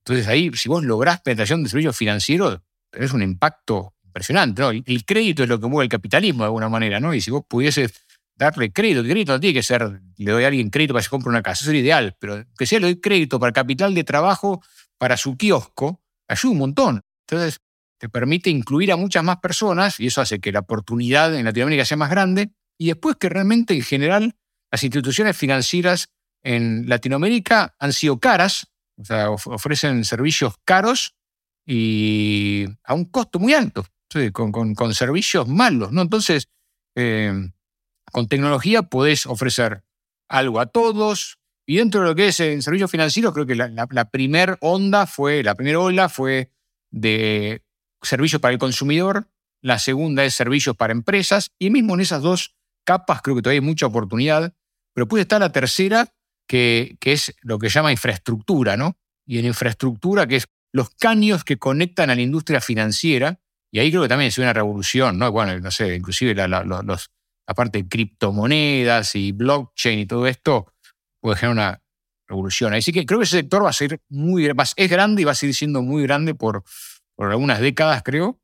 Entonces 0.00 0.26
ahí, 0.26 0.50
si 0.54 0.68
vos 0.68 0.84
lográs 0.84 1.22
penetración 1.22 1.62
de 1.62 1.70
servicios 1.70 1.96
financieros, 1.96 2.60
tenés 2.90 3.12
un 3.14 3.22
impacto 3.22 3.94
impresionante, 4.04 4.60
¿no? 4.60 4.70
El, 4.70 4.82
el 4.86 5.04
crédito 5.06 5.44
es 5.44 5.48
lo 5.48 5.58
que 5.58 5.68
mueve 5.68 5.84
el 5.84 5.90
capitalismo 5.90 6.42
de 6.42 6.46
alguna 6.48 6.68
manera, 6.68 7.00
¿no? 7.00 7.14
Y 7.14 7.22
si 7.22 7.30
vos 7.30 7.44
pudieses 7.48 7.94
darle 8.38 8.72
crédito, 8.72 9.00
el 9.00 9.08
crédito 9.08 9.32
no 9.32 9.40
tiene 9.40 9.54
que 9.54 9.62
ser, 9.62 10.00
le 10.16 10.30
doy 10.30 10.44
a 10.44 10.48
alguien 10.48 10.70
crédito 10.70 10.94
para 10.94 11.00
que 11.00 11.04
se 11.04 11.10
compre 11.10 11.28
una 11.30 11.42
casa, 11.42 11.60
eso 11.60 11.66
sería 11.66 11.80
ideal, 11.82 12.16
pero 12.20 12.44
que 12.56 12.66
sea 12.66 12.80
le 12.80 12.86
doy 12.86 13.00
crédito 13.00 13.38
para 13.40 13.52
capital 13.52 13.94
de 13.94 14.04
trabajo 14.04 14.62
para 14.98 15.16
su 15.16 15.36
kiosco, 15.36 16.00
ayuda 16.28 16.52
un 16.52 16.58
montón. 16.58 17.02
Entonces, 17.28 17.60
te 18.00 18.08
permite 18.08 18.48
incluir 18.50 18.92
a 18.92 18.96
muchas 18.96 19.24
más 19.24 19.38
personas 19.38 19.98
y 20.00 20.06
eso 20.06 20.20
hace 20.20 20.38
que 20.40 20.52
la 20.52 20.60
oportunidad 20.60 21.34
en 21.34 21.44
Latinoamérica 21.44 21.84
sea 21.84 21.96
más 21.96 22.10
grande 22.10 22.50
y 22.78 22.86
después 22.86 23.16
que 23.16 23.28
realmente 23.28 23.74
en 23.74 23.82
general 23.82 24.36
las 24.70 24.84
instituciones 24.84 25.36
financieras 25.36 26.08
en 26.44 26.88
Latinoamérica 26.88 27.74
han 27.80 27.92
sido 27.92 28.20
caras, 28.20 28.68
o 28.96 29.04
sea, 29.04 29.30
of- 29.30 29.48
ofrecen 29.48 30.04
servicios 30.04 30.54
caros 30.64 31.14
y 31.66 32.64
a 32.84 32.94
un 32.94 33.04
costo 33.06 33.38
muy 33.38 33.52
alto, 33.54 33.84
con, 34.32 34.52
con- 34.52 34.74
con 34.74 34.94
servicios 34.94 35.46
malos, 35.48 35.92
¿no? 35.92 36.02
Entonces, 36.02 36.48
eh, 36.96 37.32
con 38.12 38.28
tecnología 38.28 38.82
podés 38.82 39.26
ofrecer 39.26 39.84
algo 40.28 40.60
a 40.60 40.66
todos 40.66 41.38
y 41.66 41.76
dentro 41.76 42.00
de 42.00 42.06
lo 42.06 42.14
que 42.14 42.28
es 42.28 42.40
en 42.40 42.62
servicios 42.62 42.90
financieros, 42.90 43.34
creo 43.34 43.46
que 43.46 43.54
la, 43.54 43.68
la, 43.68 43.86
la 43.90 44.10
primer 44.10 44.56
onda 44.60 45.06
fue, 45.06 45.42
la 45.42 45.54
primera 45.54 45.80
ola 45.80 46.08
fue 46.08 46.50
de 46.90 47.62
servicios 48.00 48.40
para 48.40 48.52
el 48.52 48.58
consumidor, 48.58 49.28
la 49.60 49.78
segunda 49.78 50.24
es 50.24 50.34
servicios 50.34 50.76
para 50.76 50.92
empresas, 50.92 51.52
y 51.58 51.70
mismo 51.70 51.94
en 51.94 52.00
esas 52.00 52.22
dos 52.22 52.56
capas 52.84 53.20
creo 53.20 53.36
que 53.36 53.42
todavía 53.42 53.60
hay 53.60 53.66
mucha 53.66 53.86
oportunidad, 53.86 54.54
pero 54.94 55.08
puede 55.08 55.22
estar 55.22 55.40
la 55.40 55.52
tercera, 55.52 56.08
que, 56.48 56.96
que 57.00 57.12
es 57.12 57.34
lo 57.42 57.58
que 57.58 57.68
llama 57.68 57.92
infraestructura, 57.92 58.78
¿no? 58.78 58.96
Y 59.26 59.38
en 59.38 59.44
infraestructura, 59.44 60.26
que 60.26 60.36
es 60.36 60.46
los 60.72 60.88
caños 60.90 61.44
que 61.44 61.58
conectan 61.58 62.08
a 62.08 62.14
la 62.14 62.22
industria 62.22 62.62
financiera, 62.62 63.40
y 63.70 63.80
ahí 63.80 63.90
creo 63.90 64.02
que 64.02 64.08
también 64.08 64.28
es 64.28 64.38
una 64.38 64.54
revolución, 64.54 65.18
¿no? 65.18 65.30
Bueno, 65.30 65.58
no 65.60 65.70
sé, 65.70 65.94
inclusive 65.94 66.34
los, 66.48 67.10
los, 67.48 67.54
la 67.54 67.54
parte 67.54 67.82
de 67.82 67.88
criptomonedas 67.88 69.14
y 69.14 69.32
blockchain 69.32 69.98
y 70.00 70.06
todo 70.06 70.26
esto 70.26 70.72
puede 71.20 71.36
generar 71.36 71.52
una 71.52 71.82
revolución. 72.28 72.74
Así 72.74 72.92
que 72.92 73.06
creo 73.06 73.20
que 73.20 73.24
ese 73.24 73.38
sector 73.38 73.64
va 73.64 73.70
a 73.70 73.72
ser 73.72 74.00
muy, 74.08 74.50
es 74.76 74.90
grande 74.90 75.22
y 75.22 75.24
va 75.24 75.32
a 75.32 75.34
seguir 75.34 75.54
siendo 75.54 75.82
muy 75.82 76.02
grande 76.02 76.34
por, 76.34 76.62
por 77.16 77.30
algunas 77.30 77.60
décadas, 77.60 78.02
creo. 78.02 78.40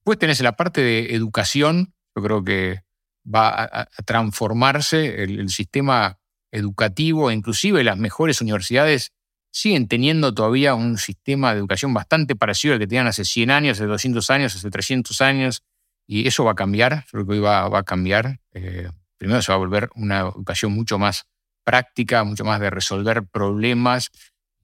Después 0.00 0.18
tenés 0.18 0.40
la 0.40 0.56
parte 0.56 0.82
de 0.82 1.14
educación, 1.14 1.94
yo 2.14 2.22
creo 2.22 2.44
que 2.44 2.82
va 3.26 3.64
a 3.64 3.88
transformarse 4.04 5.22
el, 5.22 5.40
el 5.40 5.48
sistema 5.48 6.18
educativo, 6.52 7.30
inclusive 7.30 7.82
las 7.82 7.96
mejores 7.96 8.40
universidades 8.40 9.12
siguen 9.50 9.86
teniendo 9.86 10.34
todavía 10.34 10.74
un 10.74 10.98
sistema 10.98 11.52
de 11.52 11.60
educación 11.60 11.94
bastante 11.94 12.34
parecido 12.34 12.74
al 12.74 12.80
que 12.80 12.88
tenían 12.88 13.06
hace 13.06 13.24
100 13.24 13.50
años, 13.50 13.78
hace 13.78 13.86
200 13.86 14.30
años, 14.30 14.54
hace 14.56 14.68
300 14.68 15.20
años, 15.20 15.62
y 16.06 16.26
eso 16.28 16.44
va 16.44 16.52
a 16.52 16.54
cambiar, 16.56 17.04
creo 17.10 17.26
que 17.26 17.32
hoy 17.32 17.40
va, 17.40 17.68
va 17.68 17.80
a 17.80 17.84
cambiar. 17.84 18.40
Eh, 18.52 18.88
primero 19.16 19.40
se 19.42 19.52
va 19.52 19.56
a 19.56 19.58
volver 19.58 19.90
una 19.94 20.20
educación 20.20 20.72
mucho 20.72 20.98
más 20.98 21.26
práctica, 21.64 22.24
mucho 22.24 22.44
más 22.44 22.60
de 22.60 22.70
resolver 22.70 23.26
problemas 23.26 24.10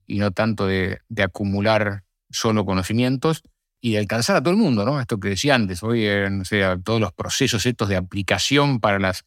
y 0.05 0.19
no 0.19 0.31
tanto 0.31 0.67
de, 0.67 0.99
acumular 1.23 2.03
solo 2.29 2.65
conocimientos 2.65 3.43
y 3.81 3.93
de 3.93 3.99
alcanzar 3.99 4.35
a 4.35 4.41
todo 4.41 4.51
el 4.51 4.59
mundo, 4.59 4.85
¿no? 4.85 4.99
Esto 4.99 5.19
que 5.19 5.29
decía 5.29 5.55
antes, 5.55 5.81
hoy, 5.81 6.05
eh, 6.05 6.29
todos 6.83 7.01
los 7.01 7.11
procesos 7.13 7.65
estos 7.65 7.89
de 7.89 7.95
aplicación 7.95 8.79
para 8.79 8.99
las 8.99 9.25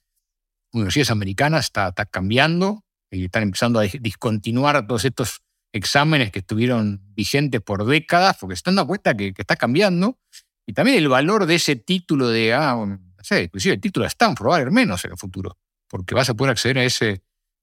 universidades 0.72 1.10
americanas 1.10 1.66
está, 1.66 1.92
cambiando 2.10 2.84
y 3.10 3.24
están 3.24 3.42
empezando 3.42 3.80
a 3.80 3.84
dis- 3.84 4.00
discontinuar 4.00 4.86
todos 4.86 5.04
estos 5.04 5.40
exámenes 5.72 6.30
que 6.30 6.38
estuvieron 6.38 7.00
vigentes 7.14 7.60
por 7.60 7.84
décadas, 7.84 8.36
porque 8.38 8.54
se 8.54 8.60
están 8.60 8.76
dando 8.76 8.88
cuenta 8.88 9.16
que, 9.16 9.34
que 9.34 9.42
está 9.42 9.56
cambiando. 9.56 10.18
Y 10.66 10.72
también 10.72 10.98
el 10.98 11.08
valor 11.08 11.46
de 11.46 11.56
ese 11.56 11.76
título 11.76 12.28
de, 12.28 12.54
ah, 12.54 12.74
no 12.76 12.98
sé, 13.24 13.44
inclusive 13.44 13.74
el 13.74 13.80
título 13.80 14.04
de 14.04 14.08
Stanford 14.08 14.48
va 14.48 14.52
a 14.54 14.56
haber 14.56 14.70
menos 14.70 15.04
en 15.04 15.12
el 15.12 15.18
futuro, 15.18 15.58
porque 15.88 16.14
vas 16.14 16.28
a 16.30 16.34
poder 16.34 16.52
acceder 16.52 16.78
a 16.78 16.84
ese 16.84 17.22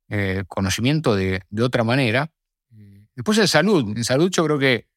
eh, 0.10 0.44
conocimiento 0.48 1.16
de, 1.16 1.42
de 1.50 1.64
otra 1.64 1.84
manera. 1.84 2.32
Después 3.16 3.38
en 3.40 3.48
salud, 3.48 3.96
en 3.98 4.04
salud 4.04 4.30
yo 4.32 4.46
creo 4.46 4.58
que 4.60 4.88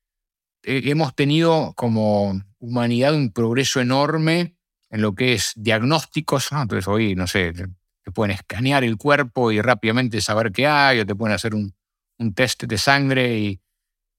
eh, 0.63 0.83
hemos 0.87 1.15
tenido 1.15 1.73
como 1.77 2.41
humanidad 2.59 3.15
un 3.15 3.33
progreso 3.33 3.81
enorme 3.81 4.57
en 4.91 5.03
lo 5.03 5.15
que 5.15 5.33
es 5.35 5.53
diagnósticos. 5.57 6.53
¿no? 6.53 6.63
Entonces 6.63 6.87
hoy, 6.89 7.15
no 7.15 7.27
sé, 7.27 7.53
te 7.53 8.11
pueden 8.13 8.35
escanear 8.35 8.85
el 8.85 8.97
cuerpo 8.97 9.51
y 9.53 9.61
rápidamente 9.61 10.21
saber 10.21 10.53
qué 10.53 10.67
hay, 10.67 11.01
o 11.01 11.07
te 11.07 11.15
pueden 11.15 11.35
hacer 11.35 11.55
un, 11.55 11.75
un 12.19 12.35
test 12.35 12.65
de 12.65 12.79
sangre 12.79 13.39
y, 13.39 13.61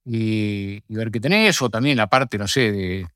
y- 0.05 0.83
y 0.87 0.95
ver 0.95 1.11
qué 1.11 1.19
tenés, 1.19 1.61
o 1.61 1.69
también 1.69 1.97
la 1.97 2.07
parte, 2.07 2.37
no 2.37 2.47
sé, 2.47 2.71
de 2.71 3.07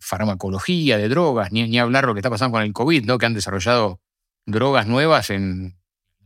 farmacología, 0.00 0.98
de 0.98 1.08
drogas, 1.08 1.52
ni, 1.52 1.68
ni 1.68 1.78
hablar 1.78 2.04
lo 2.06 2.14
que 2.14 2.20
está 2.20 2.30
pasando 2.30 2.52
con 2.56 2.62
el 2.62 2.72
COVID, 2.72 3.04
¿no? 3.04 3.18
que 3.18 3.26
han 3.26 3.34
desarrollado 3.34 4.00
drogas 4.46 4.86
nuevas 4.86 5.30
en 5.30 5.76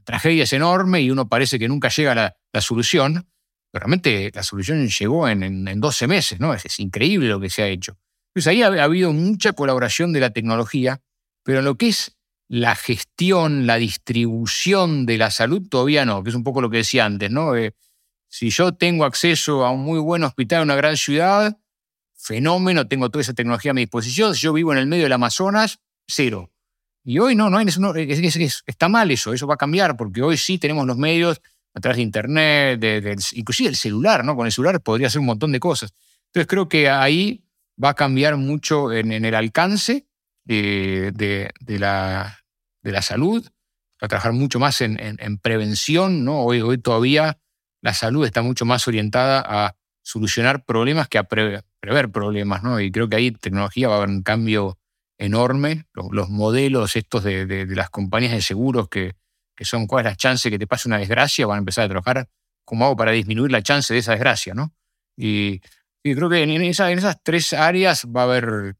tragedias 0.04 0.52
enormes 0.52 1.02
y 1.02 1.11
uno 1.11 1.28
parece 1.28 1.59
que 1.59 1.69
nunca 1.69 1.88
llega 1.88 2.12
a 2.12 2.14
la, 2.14 2.37
la 2.52 2.61
solución, 2.61 3.26
pero 3.71 3.85
realmente 3.87 4.31
la 4.35 4.43
solución 4.43 4.87
llegó 4.87 5.28
en, 5.28 5.43
en- 5.43 5.69
en 5.69 5.81
12 5.81 6.07
meses, 6.07 6.40
¿no? 6.40 6.54
Es, 6.54 6.78
increíble 6.78 7.28
lo 7.28 7.40
que 7.40 7.50
se 7.50 7.62
ha 7.62 7.66
hecho. 7.69 7.97
Entonces 8.28 8.47
ahí 8.50 8.62
ha, 8.62 8.69
ha 8.69 8.85
habido 8.85 9.12
mucha 9.12 9.52
colaboración 9.52 10.12
de 10.12 10.21
la 10.21 10.31
tecnología, 10.31 11.00
pero 11.43 11.59
en 11.61 11.64
lo 11.64 11.76
que 11.76 11.88
es 11.88 12.16
la 12.49 12.76
gestión, 12.76 13.66
la 13.66 13.76
distribución 13.76 15.07
de 15.07 15.19
la 15.19 15.31
salud 15.31 15.66
todavía 15.69 16.04
no, 16.04 16.23
que 16.23 16.31
es 16.31 16.37
un 16.37 16.45
poco 16.45 16.61
lo 16.61 16.71
que 16.71 16.78
decía 16.78 17.04
antes, 17.04 17.31
¿no? 17.31 17.57
Eh, 17.57 17.75
si 18.28 18.50
yo 18.50 18.73
tengo 18.73 19.04
acceso 19.04 19.64
a 19.64 19.71
un 19.71 19.83
muy 19.85 19.99
buen 19.99 20.23
hospital 20.25 20.59
en 20.59 20.64
una 20.64 20.75
gran 20.76 20.97
ciudad, 20.97 21.57
fenómeno, 22.25 22.88
tengo 22.88 23.11
toda 23.11 23.21
esa 23.21 23.35
tecnología 23.35 23.73
a 23.73 23.75
mi 23.75 23.83
disposición. 23.83 24.35
Si 24.35 24.40
yo 24.43 24.52
vivo 24.52 24.73
en 24.73 24.78
el 24.78 24.87
medio 24.87 25.04
del 25.04 25.12
Amazonas, 25.12 25.78
cero. 26.09 26.50
Y 27.04 27.19
hoy 27.19 27.35
no, 27.35 27.50
no, 27.50 27.59
hay- 27.59 27.66
está 28.66 28.88
mal 28.88 29.11
eso, 29.11 29.35
eso 29.35 29.47
va 29.47 29.54
a 29.54 29.59
cambiar, 29.59 29.97
porque 29.97 30.23
hoy 30.23 30.38
sí 30.38 30.59
tenemos 30.59 30.87
los 30.87 30.97
medios 30.97 31.40
a 31.75 31.81
través 31.81 31.97
de 31.99 32.02
Internet, 32.02 32.81
de- 32.81 33.00
del- 33.02 33.19
inclusive 33.33 33.69
el 33.69 33.76
celular, 33.76 34.25
¿no? 34.25 34.37
Con 34.37 34.47
el 34.47 34.52
celular 34.52 34.81
podría 34.81 35.09
hacer 35.09 35.21
un 35.21 35.26
montón 35.26 35.52
de 35.52 35.61
cosas. 35.61 35.93
Entonces 36.28 36.47
creo 36.49 36.69
que 36.69 36.88
ahí 36.88 37.45
va 37.83 37.90
a 37.90 37.95
cambiar 37.95 38.37
mucho 38.37 38.90
en, 38.93 39.12
el 39.12 39.35
alcance 39.35 40.07
de, 40.45 41.12
de- 41.14 41.50
de 41.61 41.78
la, 41.78 42.38
de 42.83 42.93
la 42.93 43.02
salud, 43.02 43.45
va 44.02 44.07
a 44.07 44.09
trabajar 44.09 44.33
mucho 44.33 44.59
más 44.59 44.81
en 44.81 45.38
prevención, 45.38 46.25
¿no? 46.25 46.40
Hoy, 46.43 46.62
hoy 46.62 46.78
todavía 46.78 47.38
la 47.83 47.93
salud 47.93 48.25
está 48.25 48.40
mucho 48.40 48.64
más 48.64 48.88
orientada 48.88 49.45
a 49.47 49.76
solucionar 50.02 50.64
problemas 50.64 51.09
que 51.09 51.19
a 51.19 51.25
pre- 51.25 51.62
prever 51.85 52.11
problemas, 52.11 52.62
¿no? 52.62 52.81
Y 52.81 52.91
creo 52.91 53.09
que 53.11 53.17
ahí 53.17 53.31
tecnología 53.31 53.88
va 53.88 53.95
a 53.95 53.99
haber 53.99 54.09
un 54.09 54.23
cambio 54.23 54.79
enorme. 55.19 55.85
Los, 55.93 56.07
los 56.12 56.31
modelos 56.31 56.97
estos 56.97 57.23
de, 57.25 57.45
de- 57.45 57.67
las 57.76 57.91
compañías 57.91 58.33
de 58.33 58.41
seguros 58.41 58.88
que, 58.88 59.12
que 59.55 59.67
son 59.67 59.87
cuál 59.87 60.07
es 60.07 60.12
la 60.12 60.17
chance 60.17 60.50
que 60.50 60.59
te 60.59 60.67
pase 60.67 60.88
una 60.88 60.97
desgracia, 60.97 61.47
van 61.47 61.57
a 61.57 61.59
empezar 61.59 61.85
a 61.85 61.88
trabajar 61.88 62.29
cómo 62.64 62.87
hago 62.87 62.97
para 62.97 63.12
disminuir 63.12 63.53
la 63.53 63.62
chance 63.62 63.93
de 63.93 64.00
esa 64.00 64.12
desgracia, 64.12 64.55
¿no? 64.55 64.73
Y, 65.14 65.61
y 66.03 66.14
creo 66.14 66.31
que 66.31 66.43
en 66.43 66.62
esas 66.62 67.23
tres 67.23 67.53
áreas 67.53 68.07
va 68.07 68.23
a 68.23 68.25
haber 68.25 68.76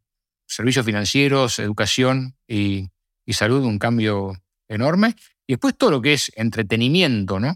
servicios 0.47 0.87
financieros, 0.87 1.59
educación 1.59 2.37
y, 2.49 2.89
y 3.27 3.33
salud, 3.35 3.63
un 3.65 3.79
cambio 3.79 4.33
enorme. 4.67 5.15
Y 5.47 5.53
después 5.53 5.77
todo 5.77 5.91
lo 5.91 6.01
que 6.01 6.15
es 6.15 6.33
entretenimiento, 6.37 7.39
¿no? 7.39 7.55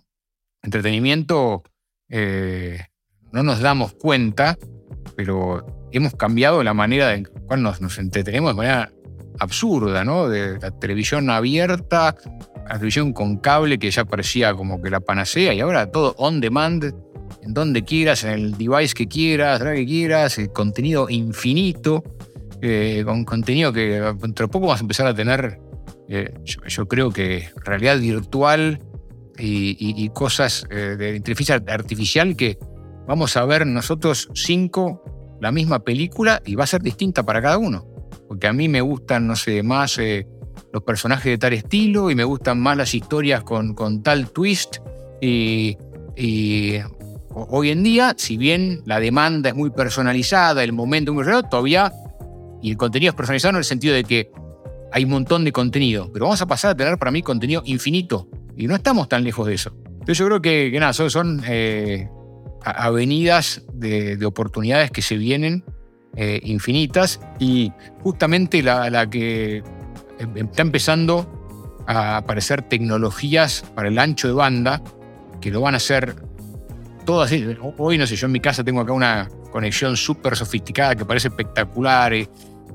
Entretenimiento, 0.62 1.62
eh, 2.11 2.81
no 3.33 3.43
nos 3.43 3.61
damos 3.61 3.95
cuenta, 3.95 4.59
pero 5.19 5.67
hemos 5.91 6.15
cambiado 6.15 6.63
la 6.63 6.75
manera 6.75 7.13
en 7.13 7.25
la 7.25 7.41
cual 7.41 7.61
nos, 7.61 7.99
entretenemos 7.99 8.53
de 8.53 8.57
manera 8.57 8.93
absurda, 9.41 10.05
¿no? 10.05 10.29
De 10.29 10.61
la 10.61 10.71
televisión 10.71 11.29
abierta, 11.29 12.15
la 12.69 12.75
televisión 12.75 13.13
con 13.13 13.39
cable 13.39 13.81
que 13.81 13.91
ya 13.91 14.05
parecía 14.05 14.55
como 14.55 14.81
que 14.81 14.91
la 14.91 15.01
panacea 15.01 15.53
y 15.53 15.59
ahora 15.59 15.91
todo 15.91 16.15
on 16.19 16.41
demand, 16.41 16.95
en 17.43 17.53
donde 17.53 17.83
quieras, 17.83 18.23
en 18.23 18.31
el 18.31 18.57
device 18.57 18.95
que 18.95 19.09
quieras, 19.09 19.61
la 19.61 19.75
que 19.75 19.85
quieras, 19.87 20.39
el 20.39 20.53
contenido 20.53 21.11
infinito, 21.11 22.05
eh, 22.63 23.03
con 23.05 23.25
contenido 23.25 23.73
que 23.73 24.01
dentro 24.21 24.47
de 24.47 24.53
poco 24.53 24.67
vamos 24.67 24.79
a 24.79 24.85
empezar 24.85 25.09
a 25.09 25.15
tener, 25.15 25.59
eh, 26.09 26.33
yo, 26.45 26.87
creo 26.87 27.11
que 27.11 27.49
realidad 27.65 27.99
virtual 27.99 28.79
y, 29.37 30.09
cosas 30.11 30.65
eh, 30.71 30.95
de 30.97 31.17
inteligencia 31.17 31.61
artificial 31.67 32.37
que 32.37 32.57
vamos 33.09 33.37
a 33.37 33.45
ver 33.45 33.67
nosotros 33.67 34.29
cinco 34.35 35.03
la 35.41 35.50
misma 35.50 35.81
película 35.81 36.41
y 36.45 36.55
va 36.55 36.65
a 36.65 36.67
ser 36.69 36.83
distinta 36.83 37.25
para 37.25 37.43
cada 37.43 37.59
uno. 37.59 37.87
Porque 38.29 38.47
a 38.47 38.53
mí 38.53 38.69
me 38.69 38.81
gustan, 38.83 39.27
no 39.27 39.35
sé, 39.35 39.62
más 39.62 39.99
eh, 39.99 40.27
los 40.73 40.83
personajes 40.83 41.25
de 41.25 41.38
tal 41.38 41.55
estilo 41.55 42.11
y 42.11 42.15
me 42.15 42.25
gustan 42.25 42.61
más 42.61 42.77
las 42.77 42.95
historias 42.95 43.43
con, 43.43 43.75
con 43.75 44.03
tal 44.03 44.31
twist. 44.31 44.77
Y, 45.21 45.77
y 46.17 46.77
ho- 47.31 47.47
hoy 47.50 47.71
en 47.71 47.83
día, 47.83 48.15
si 48.19 48.37
bien 48.37 48.83
la 48.85 49.00
demanda 49.00 49.49
es 49.49 49.55
muy 49.55 49.71
personalizada, 49.71 50.62
el 50.62 50.73
momento 50.73 51.12
es 51.12 51.15
muy 51.15 51.25
real, 51.25 51.49
todavía, 51.49 51.93
y 52.61 52.71
el 52.73 52.77
contenido 52.77 53.11
es 53.11 53.17
personalizado 53.17 53.50
en 53.53 53.57
el 53.57 53.65
sentido 53.65 53.95
de 53.95 54.05
que 54.05 54.31
hay 54.93 55.05
un 55.05 55.11
montón 55.11 55.45
de 55.45 55.53
contenido, 55.53 56.11
pero 56.12 56.27
vamos 56.27 56.43
a 56.43 56.47
pasar 56.47 56.73
a 56.73 56.75
tener 56.77 56.99
para 56.99 57.11
mí 57.11 57.23
contenido 57.23 57.62
infinito. 57.65 58.29
Y 58.57 58.67
no 58.67 58.75
estamos 58.75 59.09
tan 59.09 59.23
lejos 59.23 59.47
de 59.47 59.55
eso. 59.55 59.71
Entonces 59.87 60.19
yo 60.19 60.27
creo 60.27 60.43
que, 60.43 60.77
nada, 60.81 60.93
son, 60.93 61.11
son, 61.11 61.43
eh, 61.47 62.09
avenidas 62.62 63.62
de, 63.73 64.17
de 64.17 64.27
oportunidades 64.27 64.91
que 64.91 65.03
se 65.03 65.17
vienen 65.17 65.65
eh, 66.17 66.41
infinitas 66.43 67.21
y 67.38 67.71
justamente 68.03 68.61
la, 68.61 69.09
que 69.09 69.62
em, 70.19 70.37
está 70.37 70.62
empezando 70.62 71.85
a 71.87 72.17
aparecer 72.17 72.62
tecnologías 72.62 73.65
para 73.75 73.87
el 73.87 73.99
ancho 74.00 74.27
de 74.27 74.35
banda 74.35 74.83
que 75.41 75.53
lo 75.53 75.61
van 75.61 75.75
a 75.75 75.77
hacer 75.77 76.17
todo 77.05 77.23
así. 77.23 77.57
Hoy, 77.77 77.99
no 77.99 78.07
sé, 78.07 78.17
yo 78.17 78.27
en 78.27 78.33
mi 78.33 78.41
casa 78.41 78.65
tengo 78.65 78.81
acá 78.81 78.93
una 78.93 79.29
conexión 79.53 79.97
súper 79.97 80.35
sofisticada 80.35 80.97
que 80.97 81.05
parece 81.05 81.29
espectacular 81.29 82.12
y, 82.15 82.29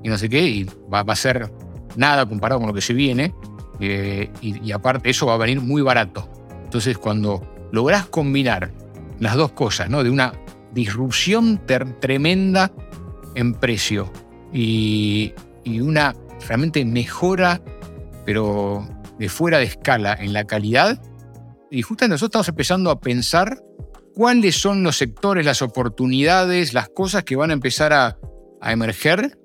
no 0.05 0.17
sé 0.17 0.29
qué, 0.29 0.41
y 0.41 0.69
va, 0.91 1.01
a 1.01 1.15
ser 1.15 1.51
nada 1.97 2.25
comparado 2.25 2.59
con 2.61 2.69
lo 2.69 2.73
que 2.73 2.81
se 2.81 2.93
viene. 2.93 3.35
Eh, 3.81 4.31
y, 4.41 4.71
aparte, 4.71 5.09
eso 5.09 5.25
va 5.25 5.33
a 5.33 5.37
venir 5.37 5.59
muy 5.59 5.81
barato. 5.81 6.29
Entonces, 6.63 6.97
cuando 6.97 7.45
lográs 7.73 8.05
combinar 8.05 8.71
las 9.23 9.35
dos 9.35 9.53
cosas, 9.53 9.89
¿no? 9.89 10.03
De 10.03 10.09
una 10.09 10.33
disrupción 10.73 11.61
tremenda 11.99 12.71
en 13.35 13.53
precio 13.53 14.11
y, 14.51 15.33
y 15.63 15.81
una 15.81 16.15
realmente 16.47 16.83
mejora, 16.85 17.61
pero 18.25 18.87
de 19.17 19.29
fuera 19.29 19.59
de 19.59 19.65
escala 19.65 20.13
en 20.19 20.33
la 20.33 20.45
calidad. 20.45 21.01
Y 21.71 21.81
justamente 21.81 22.13
nosotros 22.13 22.29
estamos 22.29 22.49
empezando 22.49 22.91
a 22.91 22.99
pensar 22.99 23.63
cuáles 24.13 24.59
son 24.59 24.83
los 24.83 24.97
sectores, 24.97 25.45
las 25.45 25.61
oportunidades, 25.61 26.73
las 26.73 26.89
cosas 26.89 27.23
que 27.23 27.35
van 27.35 27.49
a 27.49 27.53
empezar 27.53 27.93
a, 27.93 28.17
emerger, 28.61 29.37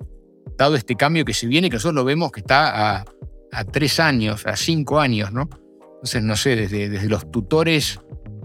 dado 0.56 0.76
este 0.76 0.94
cambio 0.94 1.24
que 1.24 1.34
se 1.34 1.46
viene, 1.46 1.70
que 1.70 1.76
nosotros 1.76 1.96
lo 1.96 2.04
vemos 2.04 2.30
que 2.30 2.40
está 2.40 2.98
a, 2.98 3.64
tres 3.72 3.98
años, 3.98 4.46
a 4.46 4.56
cinco 4.56 5.00
años, 5.00 5.32
¿no? 5.32 5.48
Entonces, 5.94 6.22
no 6.22 6.36
sé, 6.36 6.54
desde, 6.54 6.88
desde 6.88 7.08
los 7.08 7.28
tutores 7.30 7.98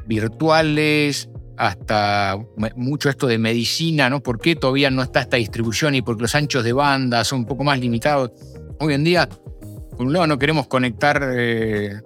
virtuales 0.06 1.30
hasta 1.58 2.38
mucho 2.76 3.10
esto 3.10 3.28
de 3.28 3.38
medicina, 3.38 4.10
¿no? 4.10 4.22
¿Por 4.22 4.40
qué 4.40 4.56
todavía 4.56 4.90
no 4.90 5.04
está 5.04 5.22
esta 5.22 5.38
distribución 5.38 5.96
y 5.96 6.02
porque 6.02 6.24
los 6.24 6.36
anchos 6.36 6.64
de 6.64 6.74
banda 6.74 7.24
son 7.24 7.40
un 7.40 7.46
poco 7.46 7.64
más 7.64 7.80
limitados? 7.80 8.32
Hoy 8.80 8.94
en 8.94 9.04
día 9.04 9.30
por 9.96 10.08
un 10.08 10.14
lado 10.14 10.28
no 10.28 10.40
queremos 10.40 10.68
conectar 10.68 11.22
eh, 11.36 12.02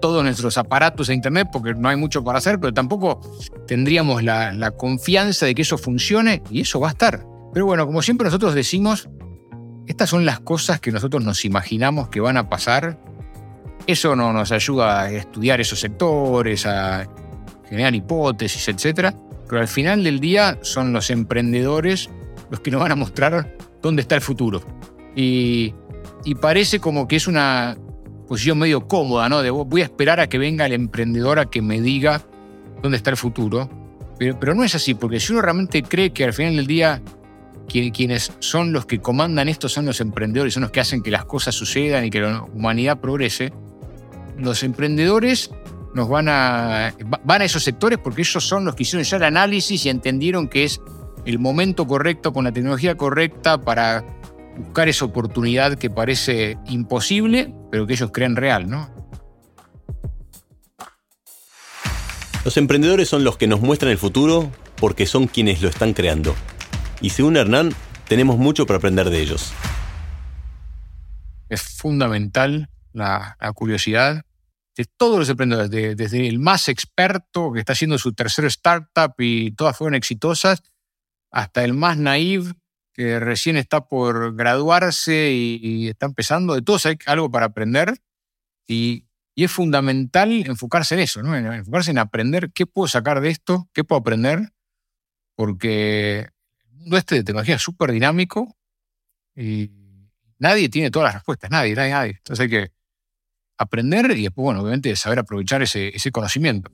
todos 0.00 0.22
nuestros 0.24 0.56
aparatos 0.58 1.08
a 1.08 1.14
Internet 1.14 1.48
porque 1.52 1.74
no 1.74 1.88
hay 1.88 1.96
mucho 1.96 2.24
para 2.24 2.38
hacer, 2.38 2.58
pero 2.58 2.72
tampoco 2.72 3.20
tendríamos 3.66 4.22
la, 4.22 4.72
confianza 4.76 5.46
de 5.46 5.54
que 5.54 5.62
eso 5.62 5.78
funcione 5.78 6.42
y 6.50 6.62
eso 6.62 6.80
va 6.80 6.88
a 6.88 6.90
estar. 6.92 7.24
Pero 7.52 7.66
bueno, 7.66 7.86
como 7.86 8.02
siempre 8.02 8.26
nosotros 8.26 8.54
decimos, 8.54 9.08
estas 9.86 10.10
son 10.10 10.24
las 10.24 10.40
cosas 10.40 10.80
que 10.80 10.92
nosotros 10.92 11.24
nos 11.24 11.44
imaginamos 11.44 12.08
que 12.08 12.20
van 12.20 12.36
a 12.36 12.48
pasar. 12.48 12.98
Eso 13.86 14.14
no 14.16 14.32
nos 14.32 14.52
ayuda 14.52 15.02
a 15.02 15.10
estudiar 15.10 15.60
esos 15.60 15.80
sectores, 15.80 16.66
a 16.66 17.06
generar 17.68 17.94
hipótesis, 17.94 18.68
etc. 18.68 19.14
Pero 19.48 19.60
al 19.60 19.68
final 19.68 20.04
del 20.04 20.20
día 20.20 20.58
son 20.62 20.92
los 20.92 21.10
emprendedores 21.10 22.10
los 22.50 22.60
que 22.60 22.70
nos 22.70 22.80
van 22.80 22.92
a 22.92 22.96
mostrar 22.96 23.56
dónde 23.82 24.02
está 24.02 24.14
el 24.14 24.20
futuro. 24.22 24.62
Y 25.14 25.74
y 26.24 26.34
parece 26.34 26.80
como 26.80 27.08
que 27.08 27.16
es 27.16 27.26
una 27.26 27.76
posición 28.26 28.58
medio 28.58 28.86
cómoda, 28.86 29.28
¿no? 29.28 29.42
De 29.42 29.50
voy 29.50 29.80
a 29.80 29.84
esperar 29.84 30.20
a 30.20 30.28
que 30.28 30.38
venga 30.38 30.66
el 30.66 30.72
emprendedor 30.72 31.38
a 31.38 31.46
que 31.46 31.62
me 31.62 31.80
diga 31.80 32.22
dónde 32.82 32.96
está 32.96 33.10
el 33.10 33.16
futuro. 33.16 33.70
Pero, 34.18 34.38
pero 34.38 34.54
no 34.54 34.64
es 34.64 34.74
así, 34.74 34.94
porque 34.94 35.20
si 35.20 35.32
uno 35.32 35.42
realmente 35.42 35.82
cree 35.82 36.10
que 36.10 36.24
al 36.24 36.32
final 36.32 36.56
del 36.56 36.66
día 36.66 37.00
quienes 37.68 38.32
son 38.40 38.72
los 38.72 38.86
que 38.86 38.98
comandan 38.98 39.48
esto 39.48 39.68
son 39.68 39.84
los 39.84 40.00
emprendedores, 40.00 40.54
son 40.54 40.62
los 40.62 40.70
que 40.70 40.80
hacen 40.80 41.02
que 41.02 41.10
las 41.10 41.26
cosas 41.26 41.54
sucedan 41.54 42.04
y 42.04 42.10
que 42.10 42.20
la 42.20 42.42
humanidad 42.42 42.98
progrese, 42.98 43.52
los 44.38 44.62
emprendedores 44.62 45.50
nos 45.98 46.08
van 46.08 46.28
a, 46.28 46.94
van 47.24 47.42
a 47.42 47.44
esos 47.44 47.64
sectores 47.64 47.98
porque 47.98 48.22
ellos 48.22 48.46
son 48.46 48.64
los 48.64 48.76
que 48.76 48.84
hicieron 48.84 49.04
ya 49.04 49.16
el 49.16 49.24
análisis 49.24 49.84
y 49.84 49.88
entendieron 49.88 50.48
que 50.48 50.62
es 50.64 50.80
el 51.26 51.40
momento 51.40 51.86
correcto, 51.86 52.32
con 52.32 52.44
la 52.44 52.52
tecnología 52.52 52.96
correcta 52.96 53.60
para 53.60 54.04
buscar 54.56 54.88
esa 54.88 55.04
oportunidad 55.04 55.76
que 55.76 55.90
parece 55.90 56.56
imposible, 56.68 57.52
pero 57.70 57.86
que 57.86 57.94
ellos 57.94 58.10
creen 58.12 58.36
real, 58.36 58.70
¿no? 58.70 58.88
Los 62.44 62.56
emprendedores 62.56 63.08
son 63.08 63.24
los 63.24 63.36
que 63.36 63.48
nos 63.48 63.60
muestran 63.60 63.90
el 63.90 63.98
futuro 63.98 64.50
porque 64.76 65.04
son 65.04 65.26
quienes 65.26 65.60
lo 65.60 65.68
están 65.68 65.94
creando. 65.94 66.36
Y 67.00 67.10
según 67.10 67.36
Hernán, 67.36 67.74
tenemos 68.06 68.38
mucho 68.38 68.66
para 68.66 68.78
aprender 68.78 69.10
de 69.10 69.20
ellos. 69.20 69.52
Es 71.48 71.62
fundamental 71.62 72.70
la, 72.92 73.36
curiosidad 73.54 74.22
de 74.78 74.84
todos 74.96 75.18
los 75.18 75.28
emprendedores, 75.28 75.96
desde 75.96 76.28
el 76.28 76.38
más 76.38 76.68
experto 76.68 77.52
que 77.52 77.58
está 77.58 77.72
haciendo 77.72 77.98
su 77.98 78.12
tercer 78.12 78.44
startup 78.44 79.12
y 79.18 79.50
todas 79.50 79.76
fueron 79.76 79.96
exitosas, 79.96 80.62
hasta 81.32 81.64
el 81.64 81.74
más 81.74 81.98
naive 81.98 82.54
que 82.92 83.18
recién 83.18 83.56
está 83.56 83.88
por 83.88 84.36
graduarse 84.36 85.32
y, 85.32 85.88
está 85.88 86.06
empezando, 86.06 86.54
de 86.54 86.62
todos 86.62 86.86
hay 86.86 86.96
algo 87.06 87.28
para 87.28 87.46
aprender 87.46 87.98
y, 88.68 89.04
es 89.34 89.52
fundamental 89.52 90.32
enfocarse 90.46 90.94
en 90.94 91.00
eso, 91.00 91.22
¿no? 91.22 91.36
enfocarse 91.36 91.92
en 91.92 91.98
aprender 91.98 92.50
qué 92.52 92.66
puedo 92.66 92.88
sacar 92.88 93.20
de 93.20 93.30
esto, 93.30 93.68
qué 93.72 93.84
puedo 93.84 94.00
aprender, 94.00 94.52
porque 95.36 96.30
el 96.58 96.72
mundo 96.72 96.96
este 96.96 97.14
de 97.14 97.22
tecnología 97.22 97.54
es 97.54 97.62
súper 97.62 97.92
dinámico 97.92 98.56
y 99.36 99.70
nadie 100.38 100.68
tiene 100.68 100.90
todas 100.90 101.06
las 101.06 101.14
respuestas, 101.14 101.52
nadie, 101.52 101.76
nadie, 101.76 101.92
nadie. 101.92 102.14
Entonces 102.16 102.42
hay 102.44 102.50
que 102.50 102.77
aprender 103.58 104.10
y 104.16 104.22
después, 104.22 104.44
bueno, 104.44 104.60
obviamente 104.60 104.94
saber 104.96 105.18
aprovechar 105.18 105.62
ese, 105.62 105.88
ese 105.88 106.10
conocimiento. 106.12 106.70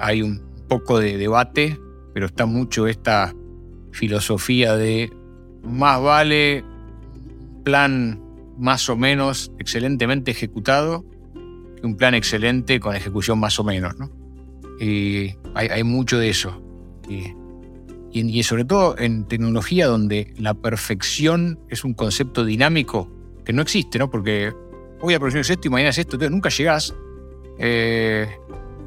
Hay 0.00 0.22
un 0.22 0.42
poco 0.68 0.98
de 0.98 1.16
debate, 1.16 1.78
pero 2.12 2.26
está 2.26 2.46
mucho 2.46 2.86
esta 2.86 3.32
filosofía 3.92 4.76
de 4.76 5.10
más 5.62 6.02
vale 6.02 6.64
plan 7.64 8.20
más 8.58 8.88
o 8.88 8.96
menos 8.96 9.52
excelentemente 9.58 10.30
ejecutado 10.32 11.04
que 11.80 11.86
un 11.86 11.96
plan 11.96 12.14
excelente 12.14 12.80
con 12.80 12.94
ejecución 12.96 13.38
más 13.38 13.58
o 13.58 13.64
menos. 13.64 13.96
¿no? 13.98 14.10
Y 14.80 15.34
hay, 15.54 15.84
mucho 15.84 16.18
de 16.18 16.28
eso. 16.28 16.62
Y, 17.08 17.34
y, 18.12 18.42
sobre 18.42 18.64
todo 18.64 18.98
en 18.98 19.26
tecnología 19.26 19.86
donde 19.86 20.32
la 20.38 20.54
perfección 20.54 21.60
es 21.68 21.84
un 21.84 21.94
concepto 21.94 22.44
dinámico 22.44 23.10
que 23.44 23.52
no 23.52 23.62
existe, 23.62 23.98
¿no? 23.98 24.10
porque 24.10 24.52
hoy 25.00 25.14
a 25.14 25.18
es 25.18 25.50
esto 25.50 25.68
y 25.68 25.70
mañana 25.70 25.90
es 25.90 25.98
esto, 25.98 26.16
entonces 26.16 26.30
nunca 26.30 26.48
llegás. 26.48 26.94
Eh, 27.58 28.28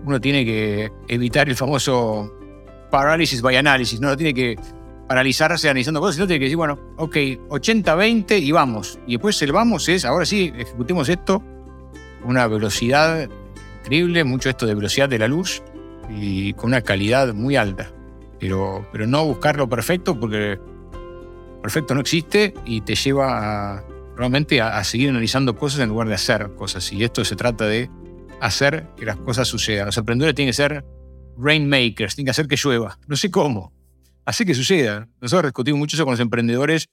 uno 0.06 0.20
tiene 0.20 0.46
que 0.46 0.92
evitar 1.08 1.48
el 1.50 1.56
famoso 1.56 2.34
parálisis 2.90 3.42
by 3.42 3.56
analysis, 3.56 4.00
¿no? 4.02 4.16
Tiene 4.18 4.34
que 4.34 4.58
paralizarse 5.08 5.70
analizando 5.70 6.00
cosas, 6.00 6.16
sino 6.16 6.28
tiene 6.28 6.40
que 6.40 6.46
decir, 6.46 6.58
bueno, 6.58 6.80
ok, 6.98 7.16
80-20 7.50 8.42
y 8.42 8.52
vamos. 8.52 9.00
Y 9.06 9.14
después 9.14 9.42
el 9.42 9.52
vamos 9.52 9.88
es, 9.90 10.06
ahora 10.06 10.26
sí, 10.26 10.54
ejecutemos 10.58 11.10
esto, 11.10 11.44
una 12.24 12.48
velocidad 12.48 13.30
increíble, 13.82 14.24
mucho 14.24 14.50
esto 14.50 14.66
de 14.66 14.76
velocidad 14.76 15.10
de 15.10 15.20
la 15.20 15.28
luz 15.28 15.62
y 16.10 16.54
con 16.54 16.70
una 16.70 16.82
calidad 16.82 17.34
muy 17.34 17.56
alta. 17.56 17.92
Pero, 18.40 18.88
pero 18.92 19.06
no 19.06 19.26
buscar 19.26 19.58
lo 19.58 19.70
perfecto 19.70 20.20
porque 20.20 20.60
perfecto 21.62 21.94
no 21.94 22.02
existe 22.02 22.54
y 22.66 22.82
te 22.82 22.96
lleva 22.96 23.78
a, 23.78 23.84
realmente 24.22 24.62
a, 24.62 24.84
seguir 24.84 25.10
analizando 25.10 25.56
cosas 25.56 25.80
en 25.80 25.90
lugar 25.90 26.08
de 26.08 26.14
hacer 26.14 26.54
cosas. 26.56 26.94
Y 26.94 27.04
esto 27.04 27.26
se 27.26 27.36
trata 27.36 27.66
de 27.66 27.90
hacer 28.40 28.88
que 28.96 29.06
las 29.06 29.18
cosas 29.18 29.48
sucedan. 29.48 29.88
Los 29.88 29.98
emprendedores 29.98 30.36
tienen 30.36 30.50
que 30.50 30.54
ser 30.54 30.86
rainmakers, 31.38 32.16
tienen 32.16 32.28
que 32.28 32.32
hacer 32.32 32.48
que 32.48 32.56
llueva. 32.56 33.00
No 33.08 33.16
sé 33.16 33.32
cómo, 33.32 33.74
Así 34.26 34.46
que 34.46 34.54
suceda. 34.54 35.10
Nosotros 35.20 35.50
discutimos 35.50 35.80
mucho 35.80 35.96
eso 35.96 36.06
con 36.06 36.14
los 36.14 36.20
emprendedores 36.20 36.90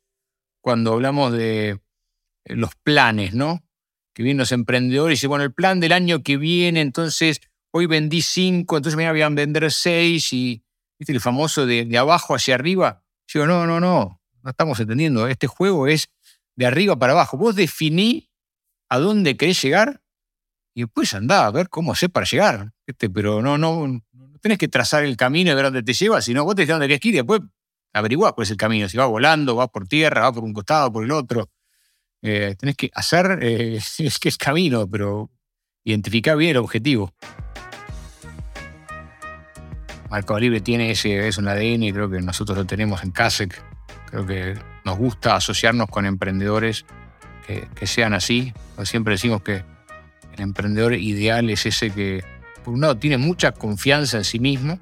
cuando 0.61 0.95
hablamos 0.95 1.33
de 1.33 1.69
eh, 1.69 2.57
los 2.57 2.71
planes, 2.83 3.35
¿no? 3.35 3.63
Que 4.15 4.23
vienen 4.23 4.39
los 4.39 4.53
emprendedores 4.53 5.13
y 5.13 5.17
dicen, 5.17 5.29
bueno, 5.29 5.45
el 5.45 5.53
plan 5.53 5.79
del 5.81 5.93
año 5.93 6.23
que 6.23 6.37
viene, 6.39 6.81
entonces 6.81 7.41
hoy 7.71 7.87
vendí 7.87 8.23
cinco, 8.23 8.79
entonces 8.79 8.97
me 8.97 9.09
voy 9.09 9.21
a 9.21 9.29
vender 9.29 9.71
seis 9.71 10.33
y, 10.33 10.65
¿viste? 10.99 11.13
El 11.13 11.21
famoso 11.21 11.67
de, 11.67 11.97
abajo 11.99 12.35
hacia 12.35 12.55
arriba. 12.55 13.05
Yo 13.27 13.47
no, 13.47 13.67
no, 13.67 13.79
no, 13.79 14.21
no 14.43 14.51
estamos 14.51 14.81
entendiendo. 14.81 15.29
Este 15.29 15.47
juego 15.47 15.87
es 15.87 16.09
de 16.59 16.67
arriba 16.67 16.99
para 16.99 17.13
abajo. 17.13 17.39
Vos 17.39 17.55
definí 17.55 18.29
a 18.89 18.99
dónde 18.99 19.37
querés 19.37 19.63
llegar 19.63 20.03
y 20.75 20.83
después 20.83 21.15
andá 21.15 21.47
a 21.47 21.51
ver 21.53 21.69
cómo 21.69 21.93
hacer 21.93 22.11
para 22.11 22.27
llegar. 22.27 22.73
Pero 23.15 23.41
no, 23.41 23.57
no, 23.59 24.03
tenés 24.41 24.59
que 24.59 24.67
trazar 24.67 25.05
el 25.05 25.17
camino 25.17 25.53
y 25.53 25.55
ver 25.55 25.67
dónde 25.67 25.85
te 25.85 25.93
lleva, 25.93 26.21
sino 26.21 26.45
vos 26.45 26.57
te 26.57 26.67
dónde 26.67 26.89
querés 26.89 27.05
ir 27.05 27.15
y 27.15 27.19
después 27.19 27.41
averiguás 27.93 28.33
cuál 28.33 28.43
es 28.43 28.51
el 28.51 28.57
camino. 28.57 28.89
Si 28.89 28.97
vas 28.97 29.07
volando, 29.07 29.55
vas 29.55 29.69
por 29.69 29.87
tierra, 29.87 30.23
vas 30.23 30.33
por 30.33 30.43
un 30.43 30.53
costado, 30.53 30.93
por 30.93 31.05
el 31.05 31.13
otro. 31.13 31.49
Eh, 32.23 32.57
tenés 32.59 32.75
que 32.75 32.91
hacer 32.93 33.39
eh, 33.41 33.77
es 33.99 34.19
que 34.19 34.29
es 34.29 34.37
camino, 34.37 34.91
pero 34.91 35.31
identificar 35.85 36.37
bien 36.37 36.51
el 36.51 36.57
objetivo. 36.57 37.15
Marco 40.11 40.37
Libre 40.41 40.61
tiene 40.61 40.91
ese, 40.91 41.29
es 41.29 41.39
un 41.39 41.47
ADN, 41.47 41.93
creo 41.93 42.11
que 42.11 42.21
nosotros 42.21 42.59
lo 42.59 42.65
tenemos 42.65 43.05
en 43.05 43.13
CASEC. 43.13 43.63
Creo 44.11 44.27
que 44.27 44.59
nos 44.89 44.97
gusta 44.97 45.37
asociarnos 45.37 45.89
con 45.91 46.07
emprendedores 46.07 46.87
que, 47.47 47.87
sean 47.87 48.15
así. 48.15 48.55
Siempre 48.85 49.13
decimos 49.15 49.43
que 49.43 49.63
el 50.33 50.41
emprendedor 50.41 50.95
ideal 50.95 51.51
es 51.51 51.67
ese 51.67 51.91
que 51.91 52.25
por 52.65 52.73
un 52.73 52.81
lado 52.81 52.97
tiene 52.97 53.19
mucha 53.19 53.53
confianza 53.53 54.17
en 54.17 54.25
sí 54.25 54.39
mismo, 54.39 54.79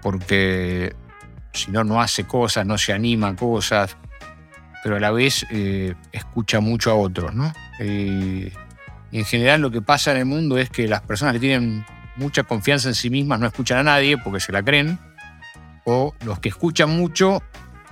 porque 0.00 0.94
si 1.52 1.70
no, 1.70 1.84
no 1.84 2.00
hace 2.00 2.24
cosas, 2.24 2.64
no 2.64 2.78
se 2.78 2.94
anima 2.94 3.28
a 3.28 3.36
cosas, 3.36 3.98
pero 4.82 4.96
a 4.96 5.00
la 5.00 5.10
vez 5.10 5.44
eh, 5.50 5.94
escucha 6.12 6.60
mucho 6.60 6.90
a 6.90 6.94
otros, 6.94 7.34
¿no? 7.34 7.52
Eh, 7.78 8.50
y 9.10 9.18
en 9.18 9.24
general 9.26 9.60
lo 9.60 9.70
que 9.70 9.82
pasa 9.82 10.12
en 10.12 10.16
el 10.16 10.24
mundo 10.24 10.56
es 10.56 10.70
que 10.70 10.88
las 10.88 11.02
personas 11.02 11.34
que 11.34 11.40
tienen 11.40 11.84
mucha 12.16 12.44
confianza 12.44 12.88
en 12.88 12.94
sí 12.94 13.10
mismas 13.10 13.38
no 13.38 13.46
escuchan 13.46 13.78
a 13.78 13.82
nadie 13.82 14.16
porque 14.16 14.40
se 14.40 14.50
la 14.50 14.62
creen, 14.62 14.98
o 15.84 16.14
los 16.24 16.38
que 16.38 16.48
escuchan 16.48 16.88
mucho 16.88 17.42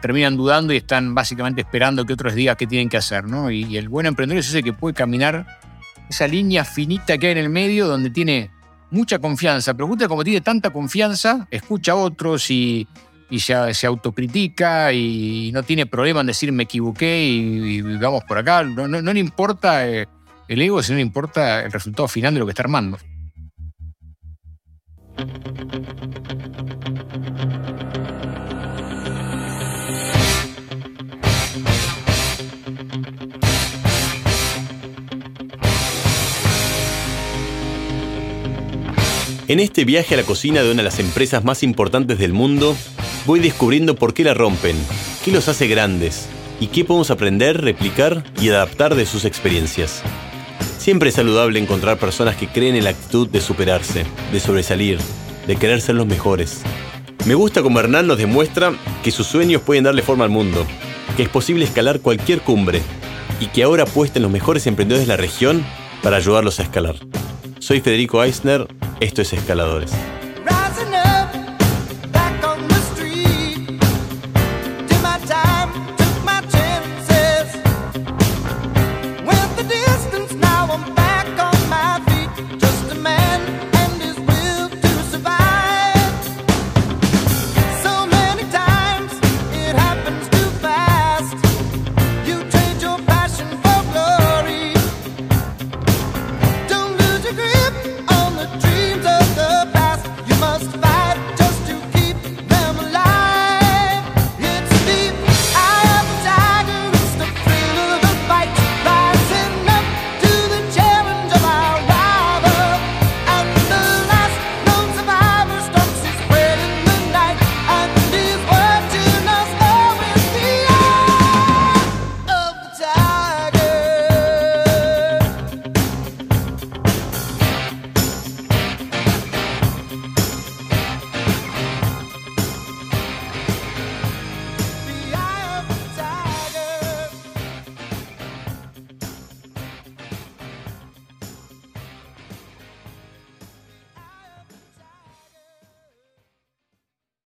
terminan 0.01 0.37
dudando 0.37 0.73
y 0.73 0.77
están 0.77 1.15
básicamente 1.15 1.63
esperando 1.63 2.05
que 2.05 2.13
otros 2.13 2.35
digan 2.35 2.57
qué 2.57 2.67
tienen 2.67 2.89
que 2.89 2.97
hacer, 2.97 3.25
¿no? 3.25 3.51
Y, 3.51 3.77
el 3.77 3.89
buen 3.89 4.07
emprendedor 4.07 4.41
es 4.41 4.49
ese 4.49 4.63
que 4.63 4.73
puede 4.73 4.95
caminar 4.95 5.47
esa 6.09 6.27
línea 6.27 6.65
finita 6.65 7.19
que 7.19 7.27
hay 7.27 7.33
en 7.33 7.39
el 7.39 7.51
medio 7.51 7.87
donde 7.87 8.11
tiene 8.11 8.51
mucha 8.91 9.19
confianza, 9.19 9.75
pero 9.75 9.87
justo 9.87 10.09
como 10.09 10.25
tiene 10.25 10.41
tanta 10.41 10.71
confianza, 10.71 11.47
escucha 11.51 11.93
a 11.93 11.97
otros 11.97 12.51
y, 12.51 12.89
se, 13.39 13.75
se, 13.75 13.87
autocritica 13.87 14.93
y 14.93 15.51
no 15.53 15.63
tiene 15.63 15.85
problema 15.85 16.21
en 16.21 16.29
decir 16.29 16.51
me 16.51 16.63
equivoqué 16.63 17.25
y, 17.25 17.83
vamos 17.83 18.25
por 18.25 18.39
acá. 18.39 18.65
No, 18.65 18.89
no, 18.89 19.03
no 19.03 19.13
le 19.13 19.21
importa 19.21 19.87
eh, 19.87 20.07
el 20.49 20.63
ego, 20.63 20.83
sino 20.83 20.97
le 20.97 21.03
importa 21.03 21.63
el 21.63 21.73
resultado 21.73 22.09
final 22.09 22.33
de 22.33 22.41
lo 22.41 22.47
que 22.47 22.53
está 22.53 22.63
armando. 22.63 22.99
En 39.49 39.61
este 39.61 39.87
viaje 39.87 40.13
a 40.13 40.19
la 40.19 40.25
cocina 40.25 40.63
de 40.63 40.71
una 40.71 40.83
de 40.83 40.91
las 40.91 40.99
empresas 40.99 41.43
más 41.43 41.63
importantes 41.63 42.19
del 42.19 42.35
mundo, 42.35 42.77
voy 43.25 43.41
descubriendo 43.41 43.95
por 43.95 44.13
qué 44.13 44.23
la 44.23 44.35
rompen, 44.35 44.77
qué 45.25 45.33
los 45.33 45.49
hace 45.49 45.67
grandes 45.69 46.29
y 46.61 46.67
qué 46.67 46.85
podemos 46.85 47.11
aprender, 47.11 47.63
replicar 47.63 48.25
y 48.43 48.51
adaptar 48.51 48.95
de 48.95 49.07
sus 49.07 49.25
experiencias. 49.25 50.03
Siempre 50.77 51.09
es 51.09 51.15
saludable 51.15 51.59
encontrar 51.59 51.99
personas 51.99 52.37
que 52.37 52.47
creen 52.47 52.77
en 52.77 52.85
la 52.85 52.91
actitud 52.91 53.27
de 53.27 53.41
superarse, 53.41 54.05
de 54.31 54.39
sobresalir, 54.39 54.99
de 55.47 55.57
querer 55.57 55.81
ser 55.81 55.95
los 55.95 56.07
mejores. 56.07 56.61
Me 57.25 57.35
gusta 57.35 57.63
como 57.63 57.81
Hernán 57.81 58.07
nos 58.07 58.19
demuestra 58.19 58.75
que 59.03 59.11
sus 59.11 59.27
sueños 59.27 59.63
pueden 59.63 59.85
darle 59.85 60.03
forma 60.03 60.25
al 60.25 60.31
mundo, 60.31 60.67
que 61.17 61.23
es 61.23 61.29
posible 61.31 61.65
escalar 61.65 62.01
cualquier 62.01 62.43
cumbre 62.43 62.83
y 63.41 63.47
que 63.47 63.63
ahora 63.63 63.85
apuesta 63.85 64.19
en 64.19 64.25
los 64.25 64.31
mejores 64.31 64.67
emprendedores 64.67 65.07
de 65.07 65.15
la 65.15 65.17
región 65.17 65.65
para 66.03 66.19
ayudarlos 66.19 66.61
a 66.61 66.65
escalar. 66.65 66.97
Soy 67.61 67.81
Federico 67.81 68.23
Eisner, 68.23 68.69
esto 69.01 69.23
es 69.23 69.33
Escaladores. 69.33 69.93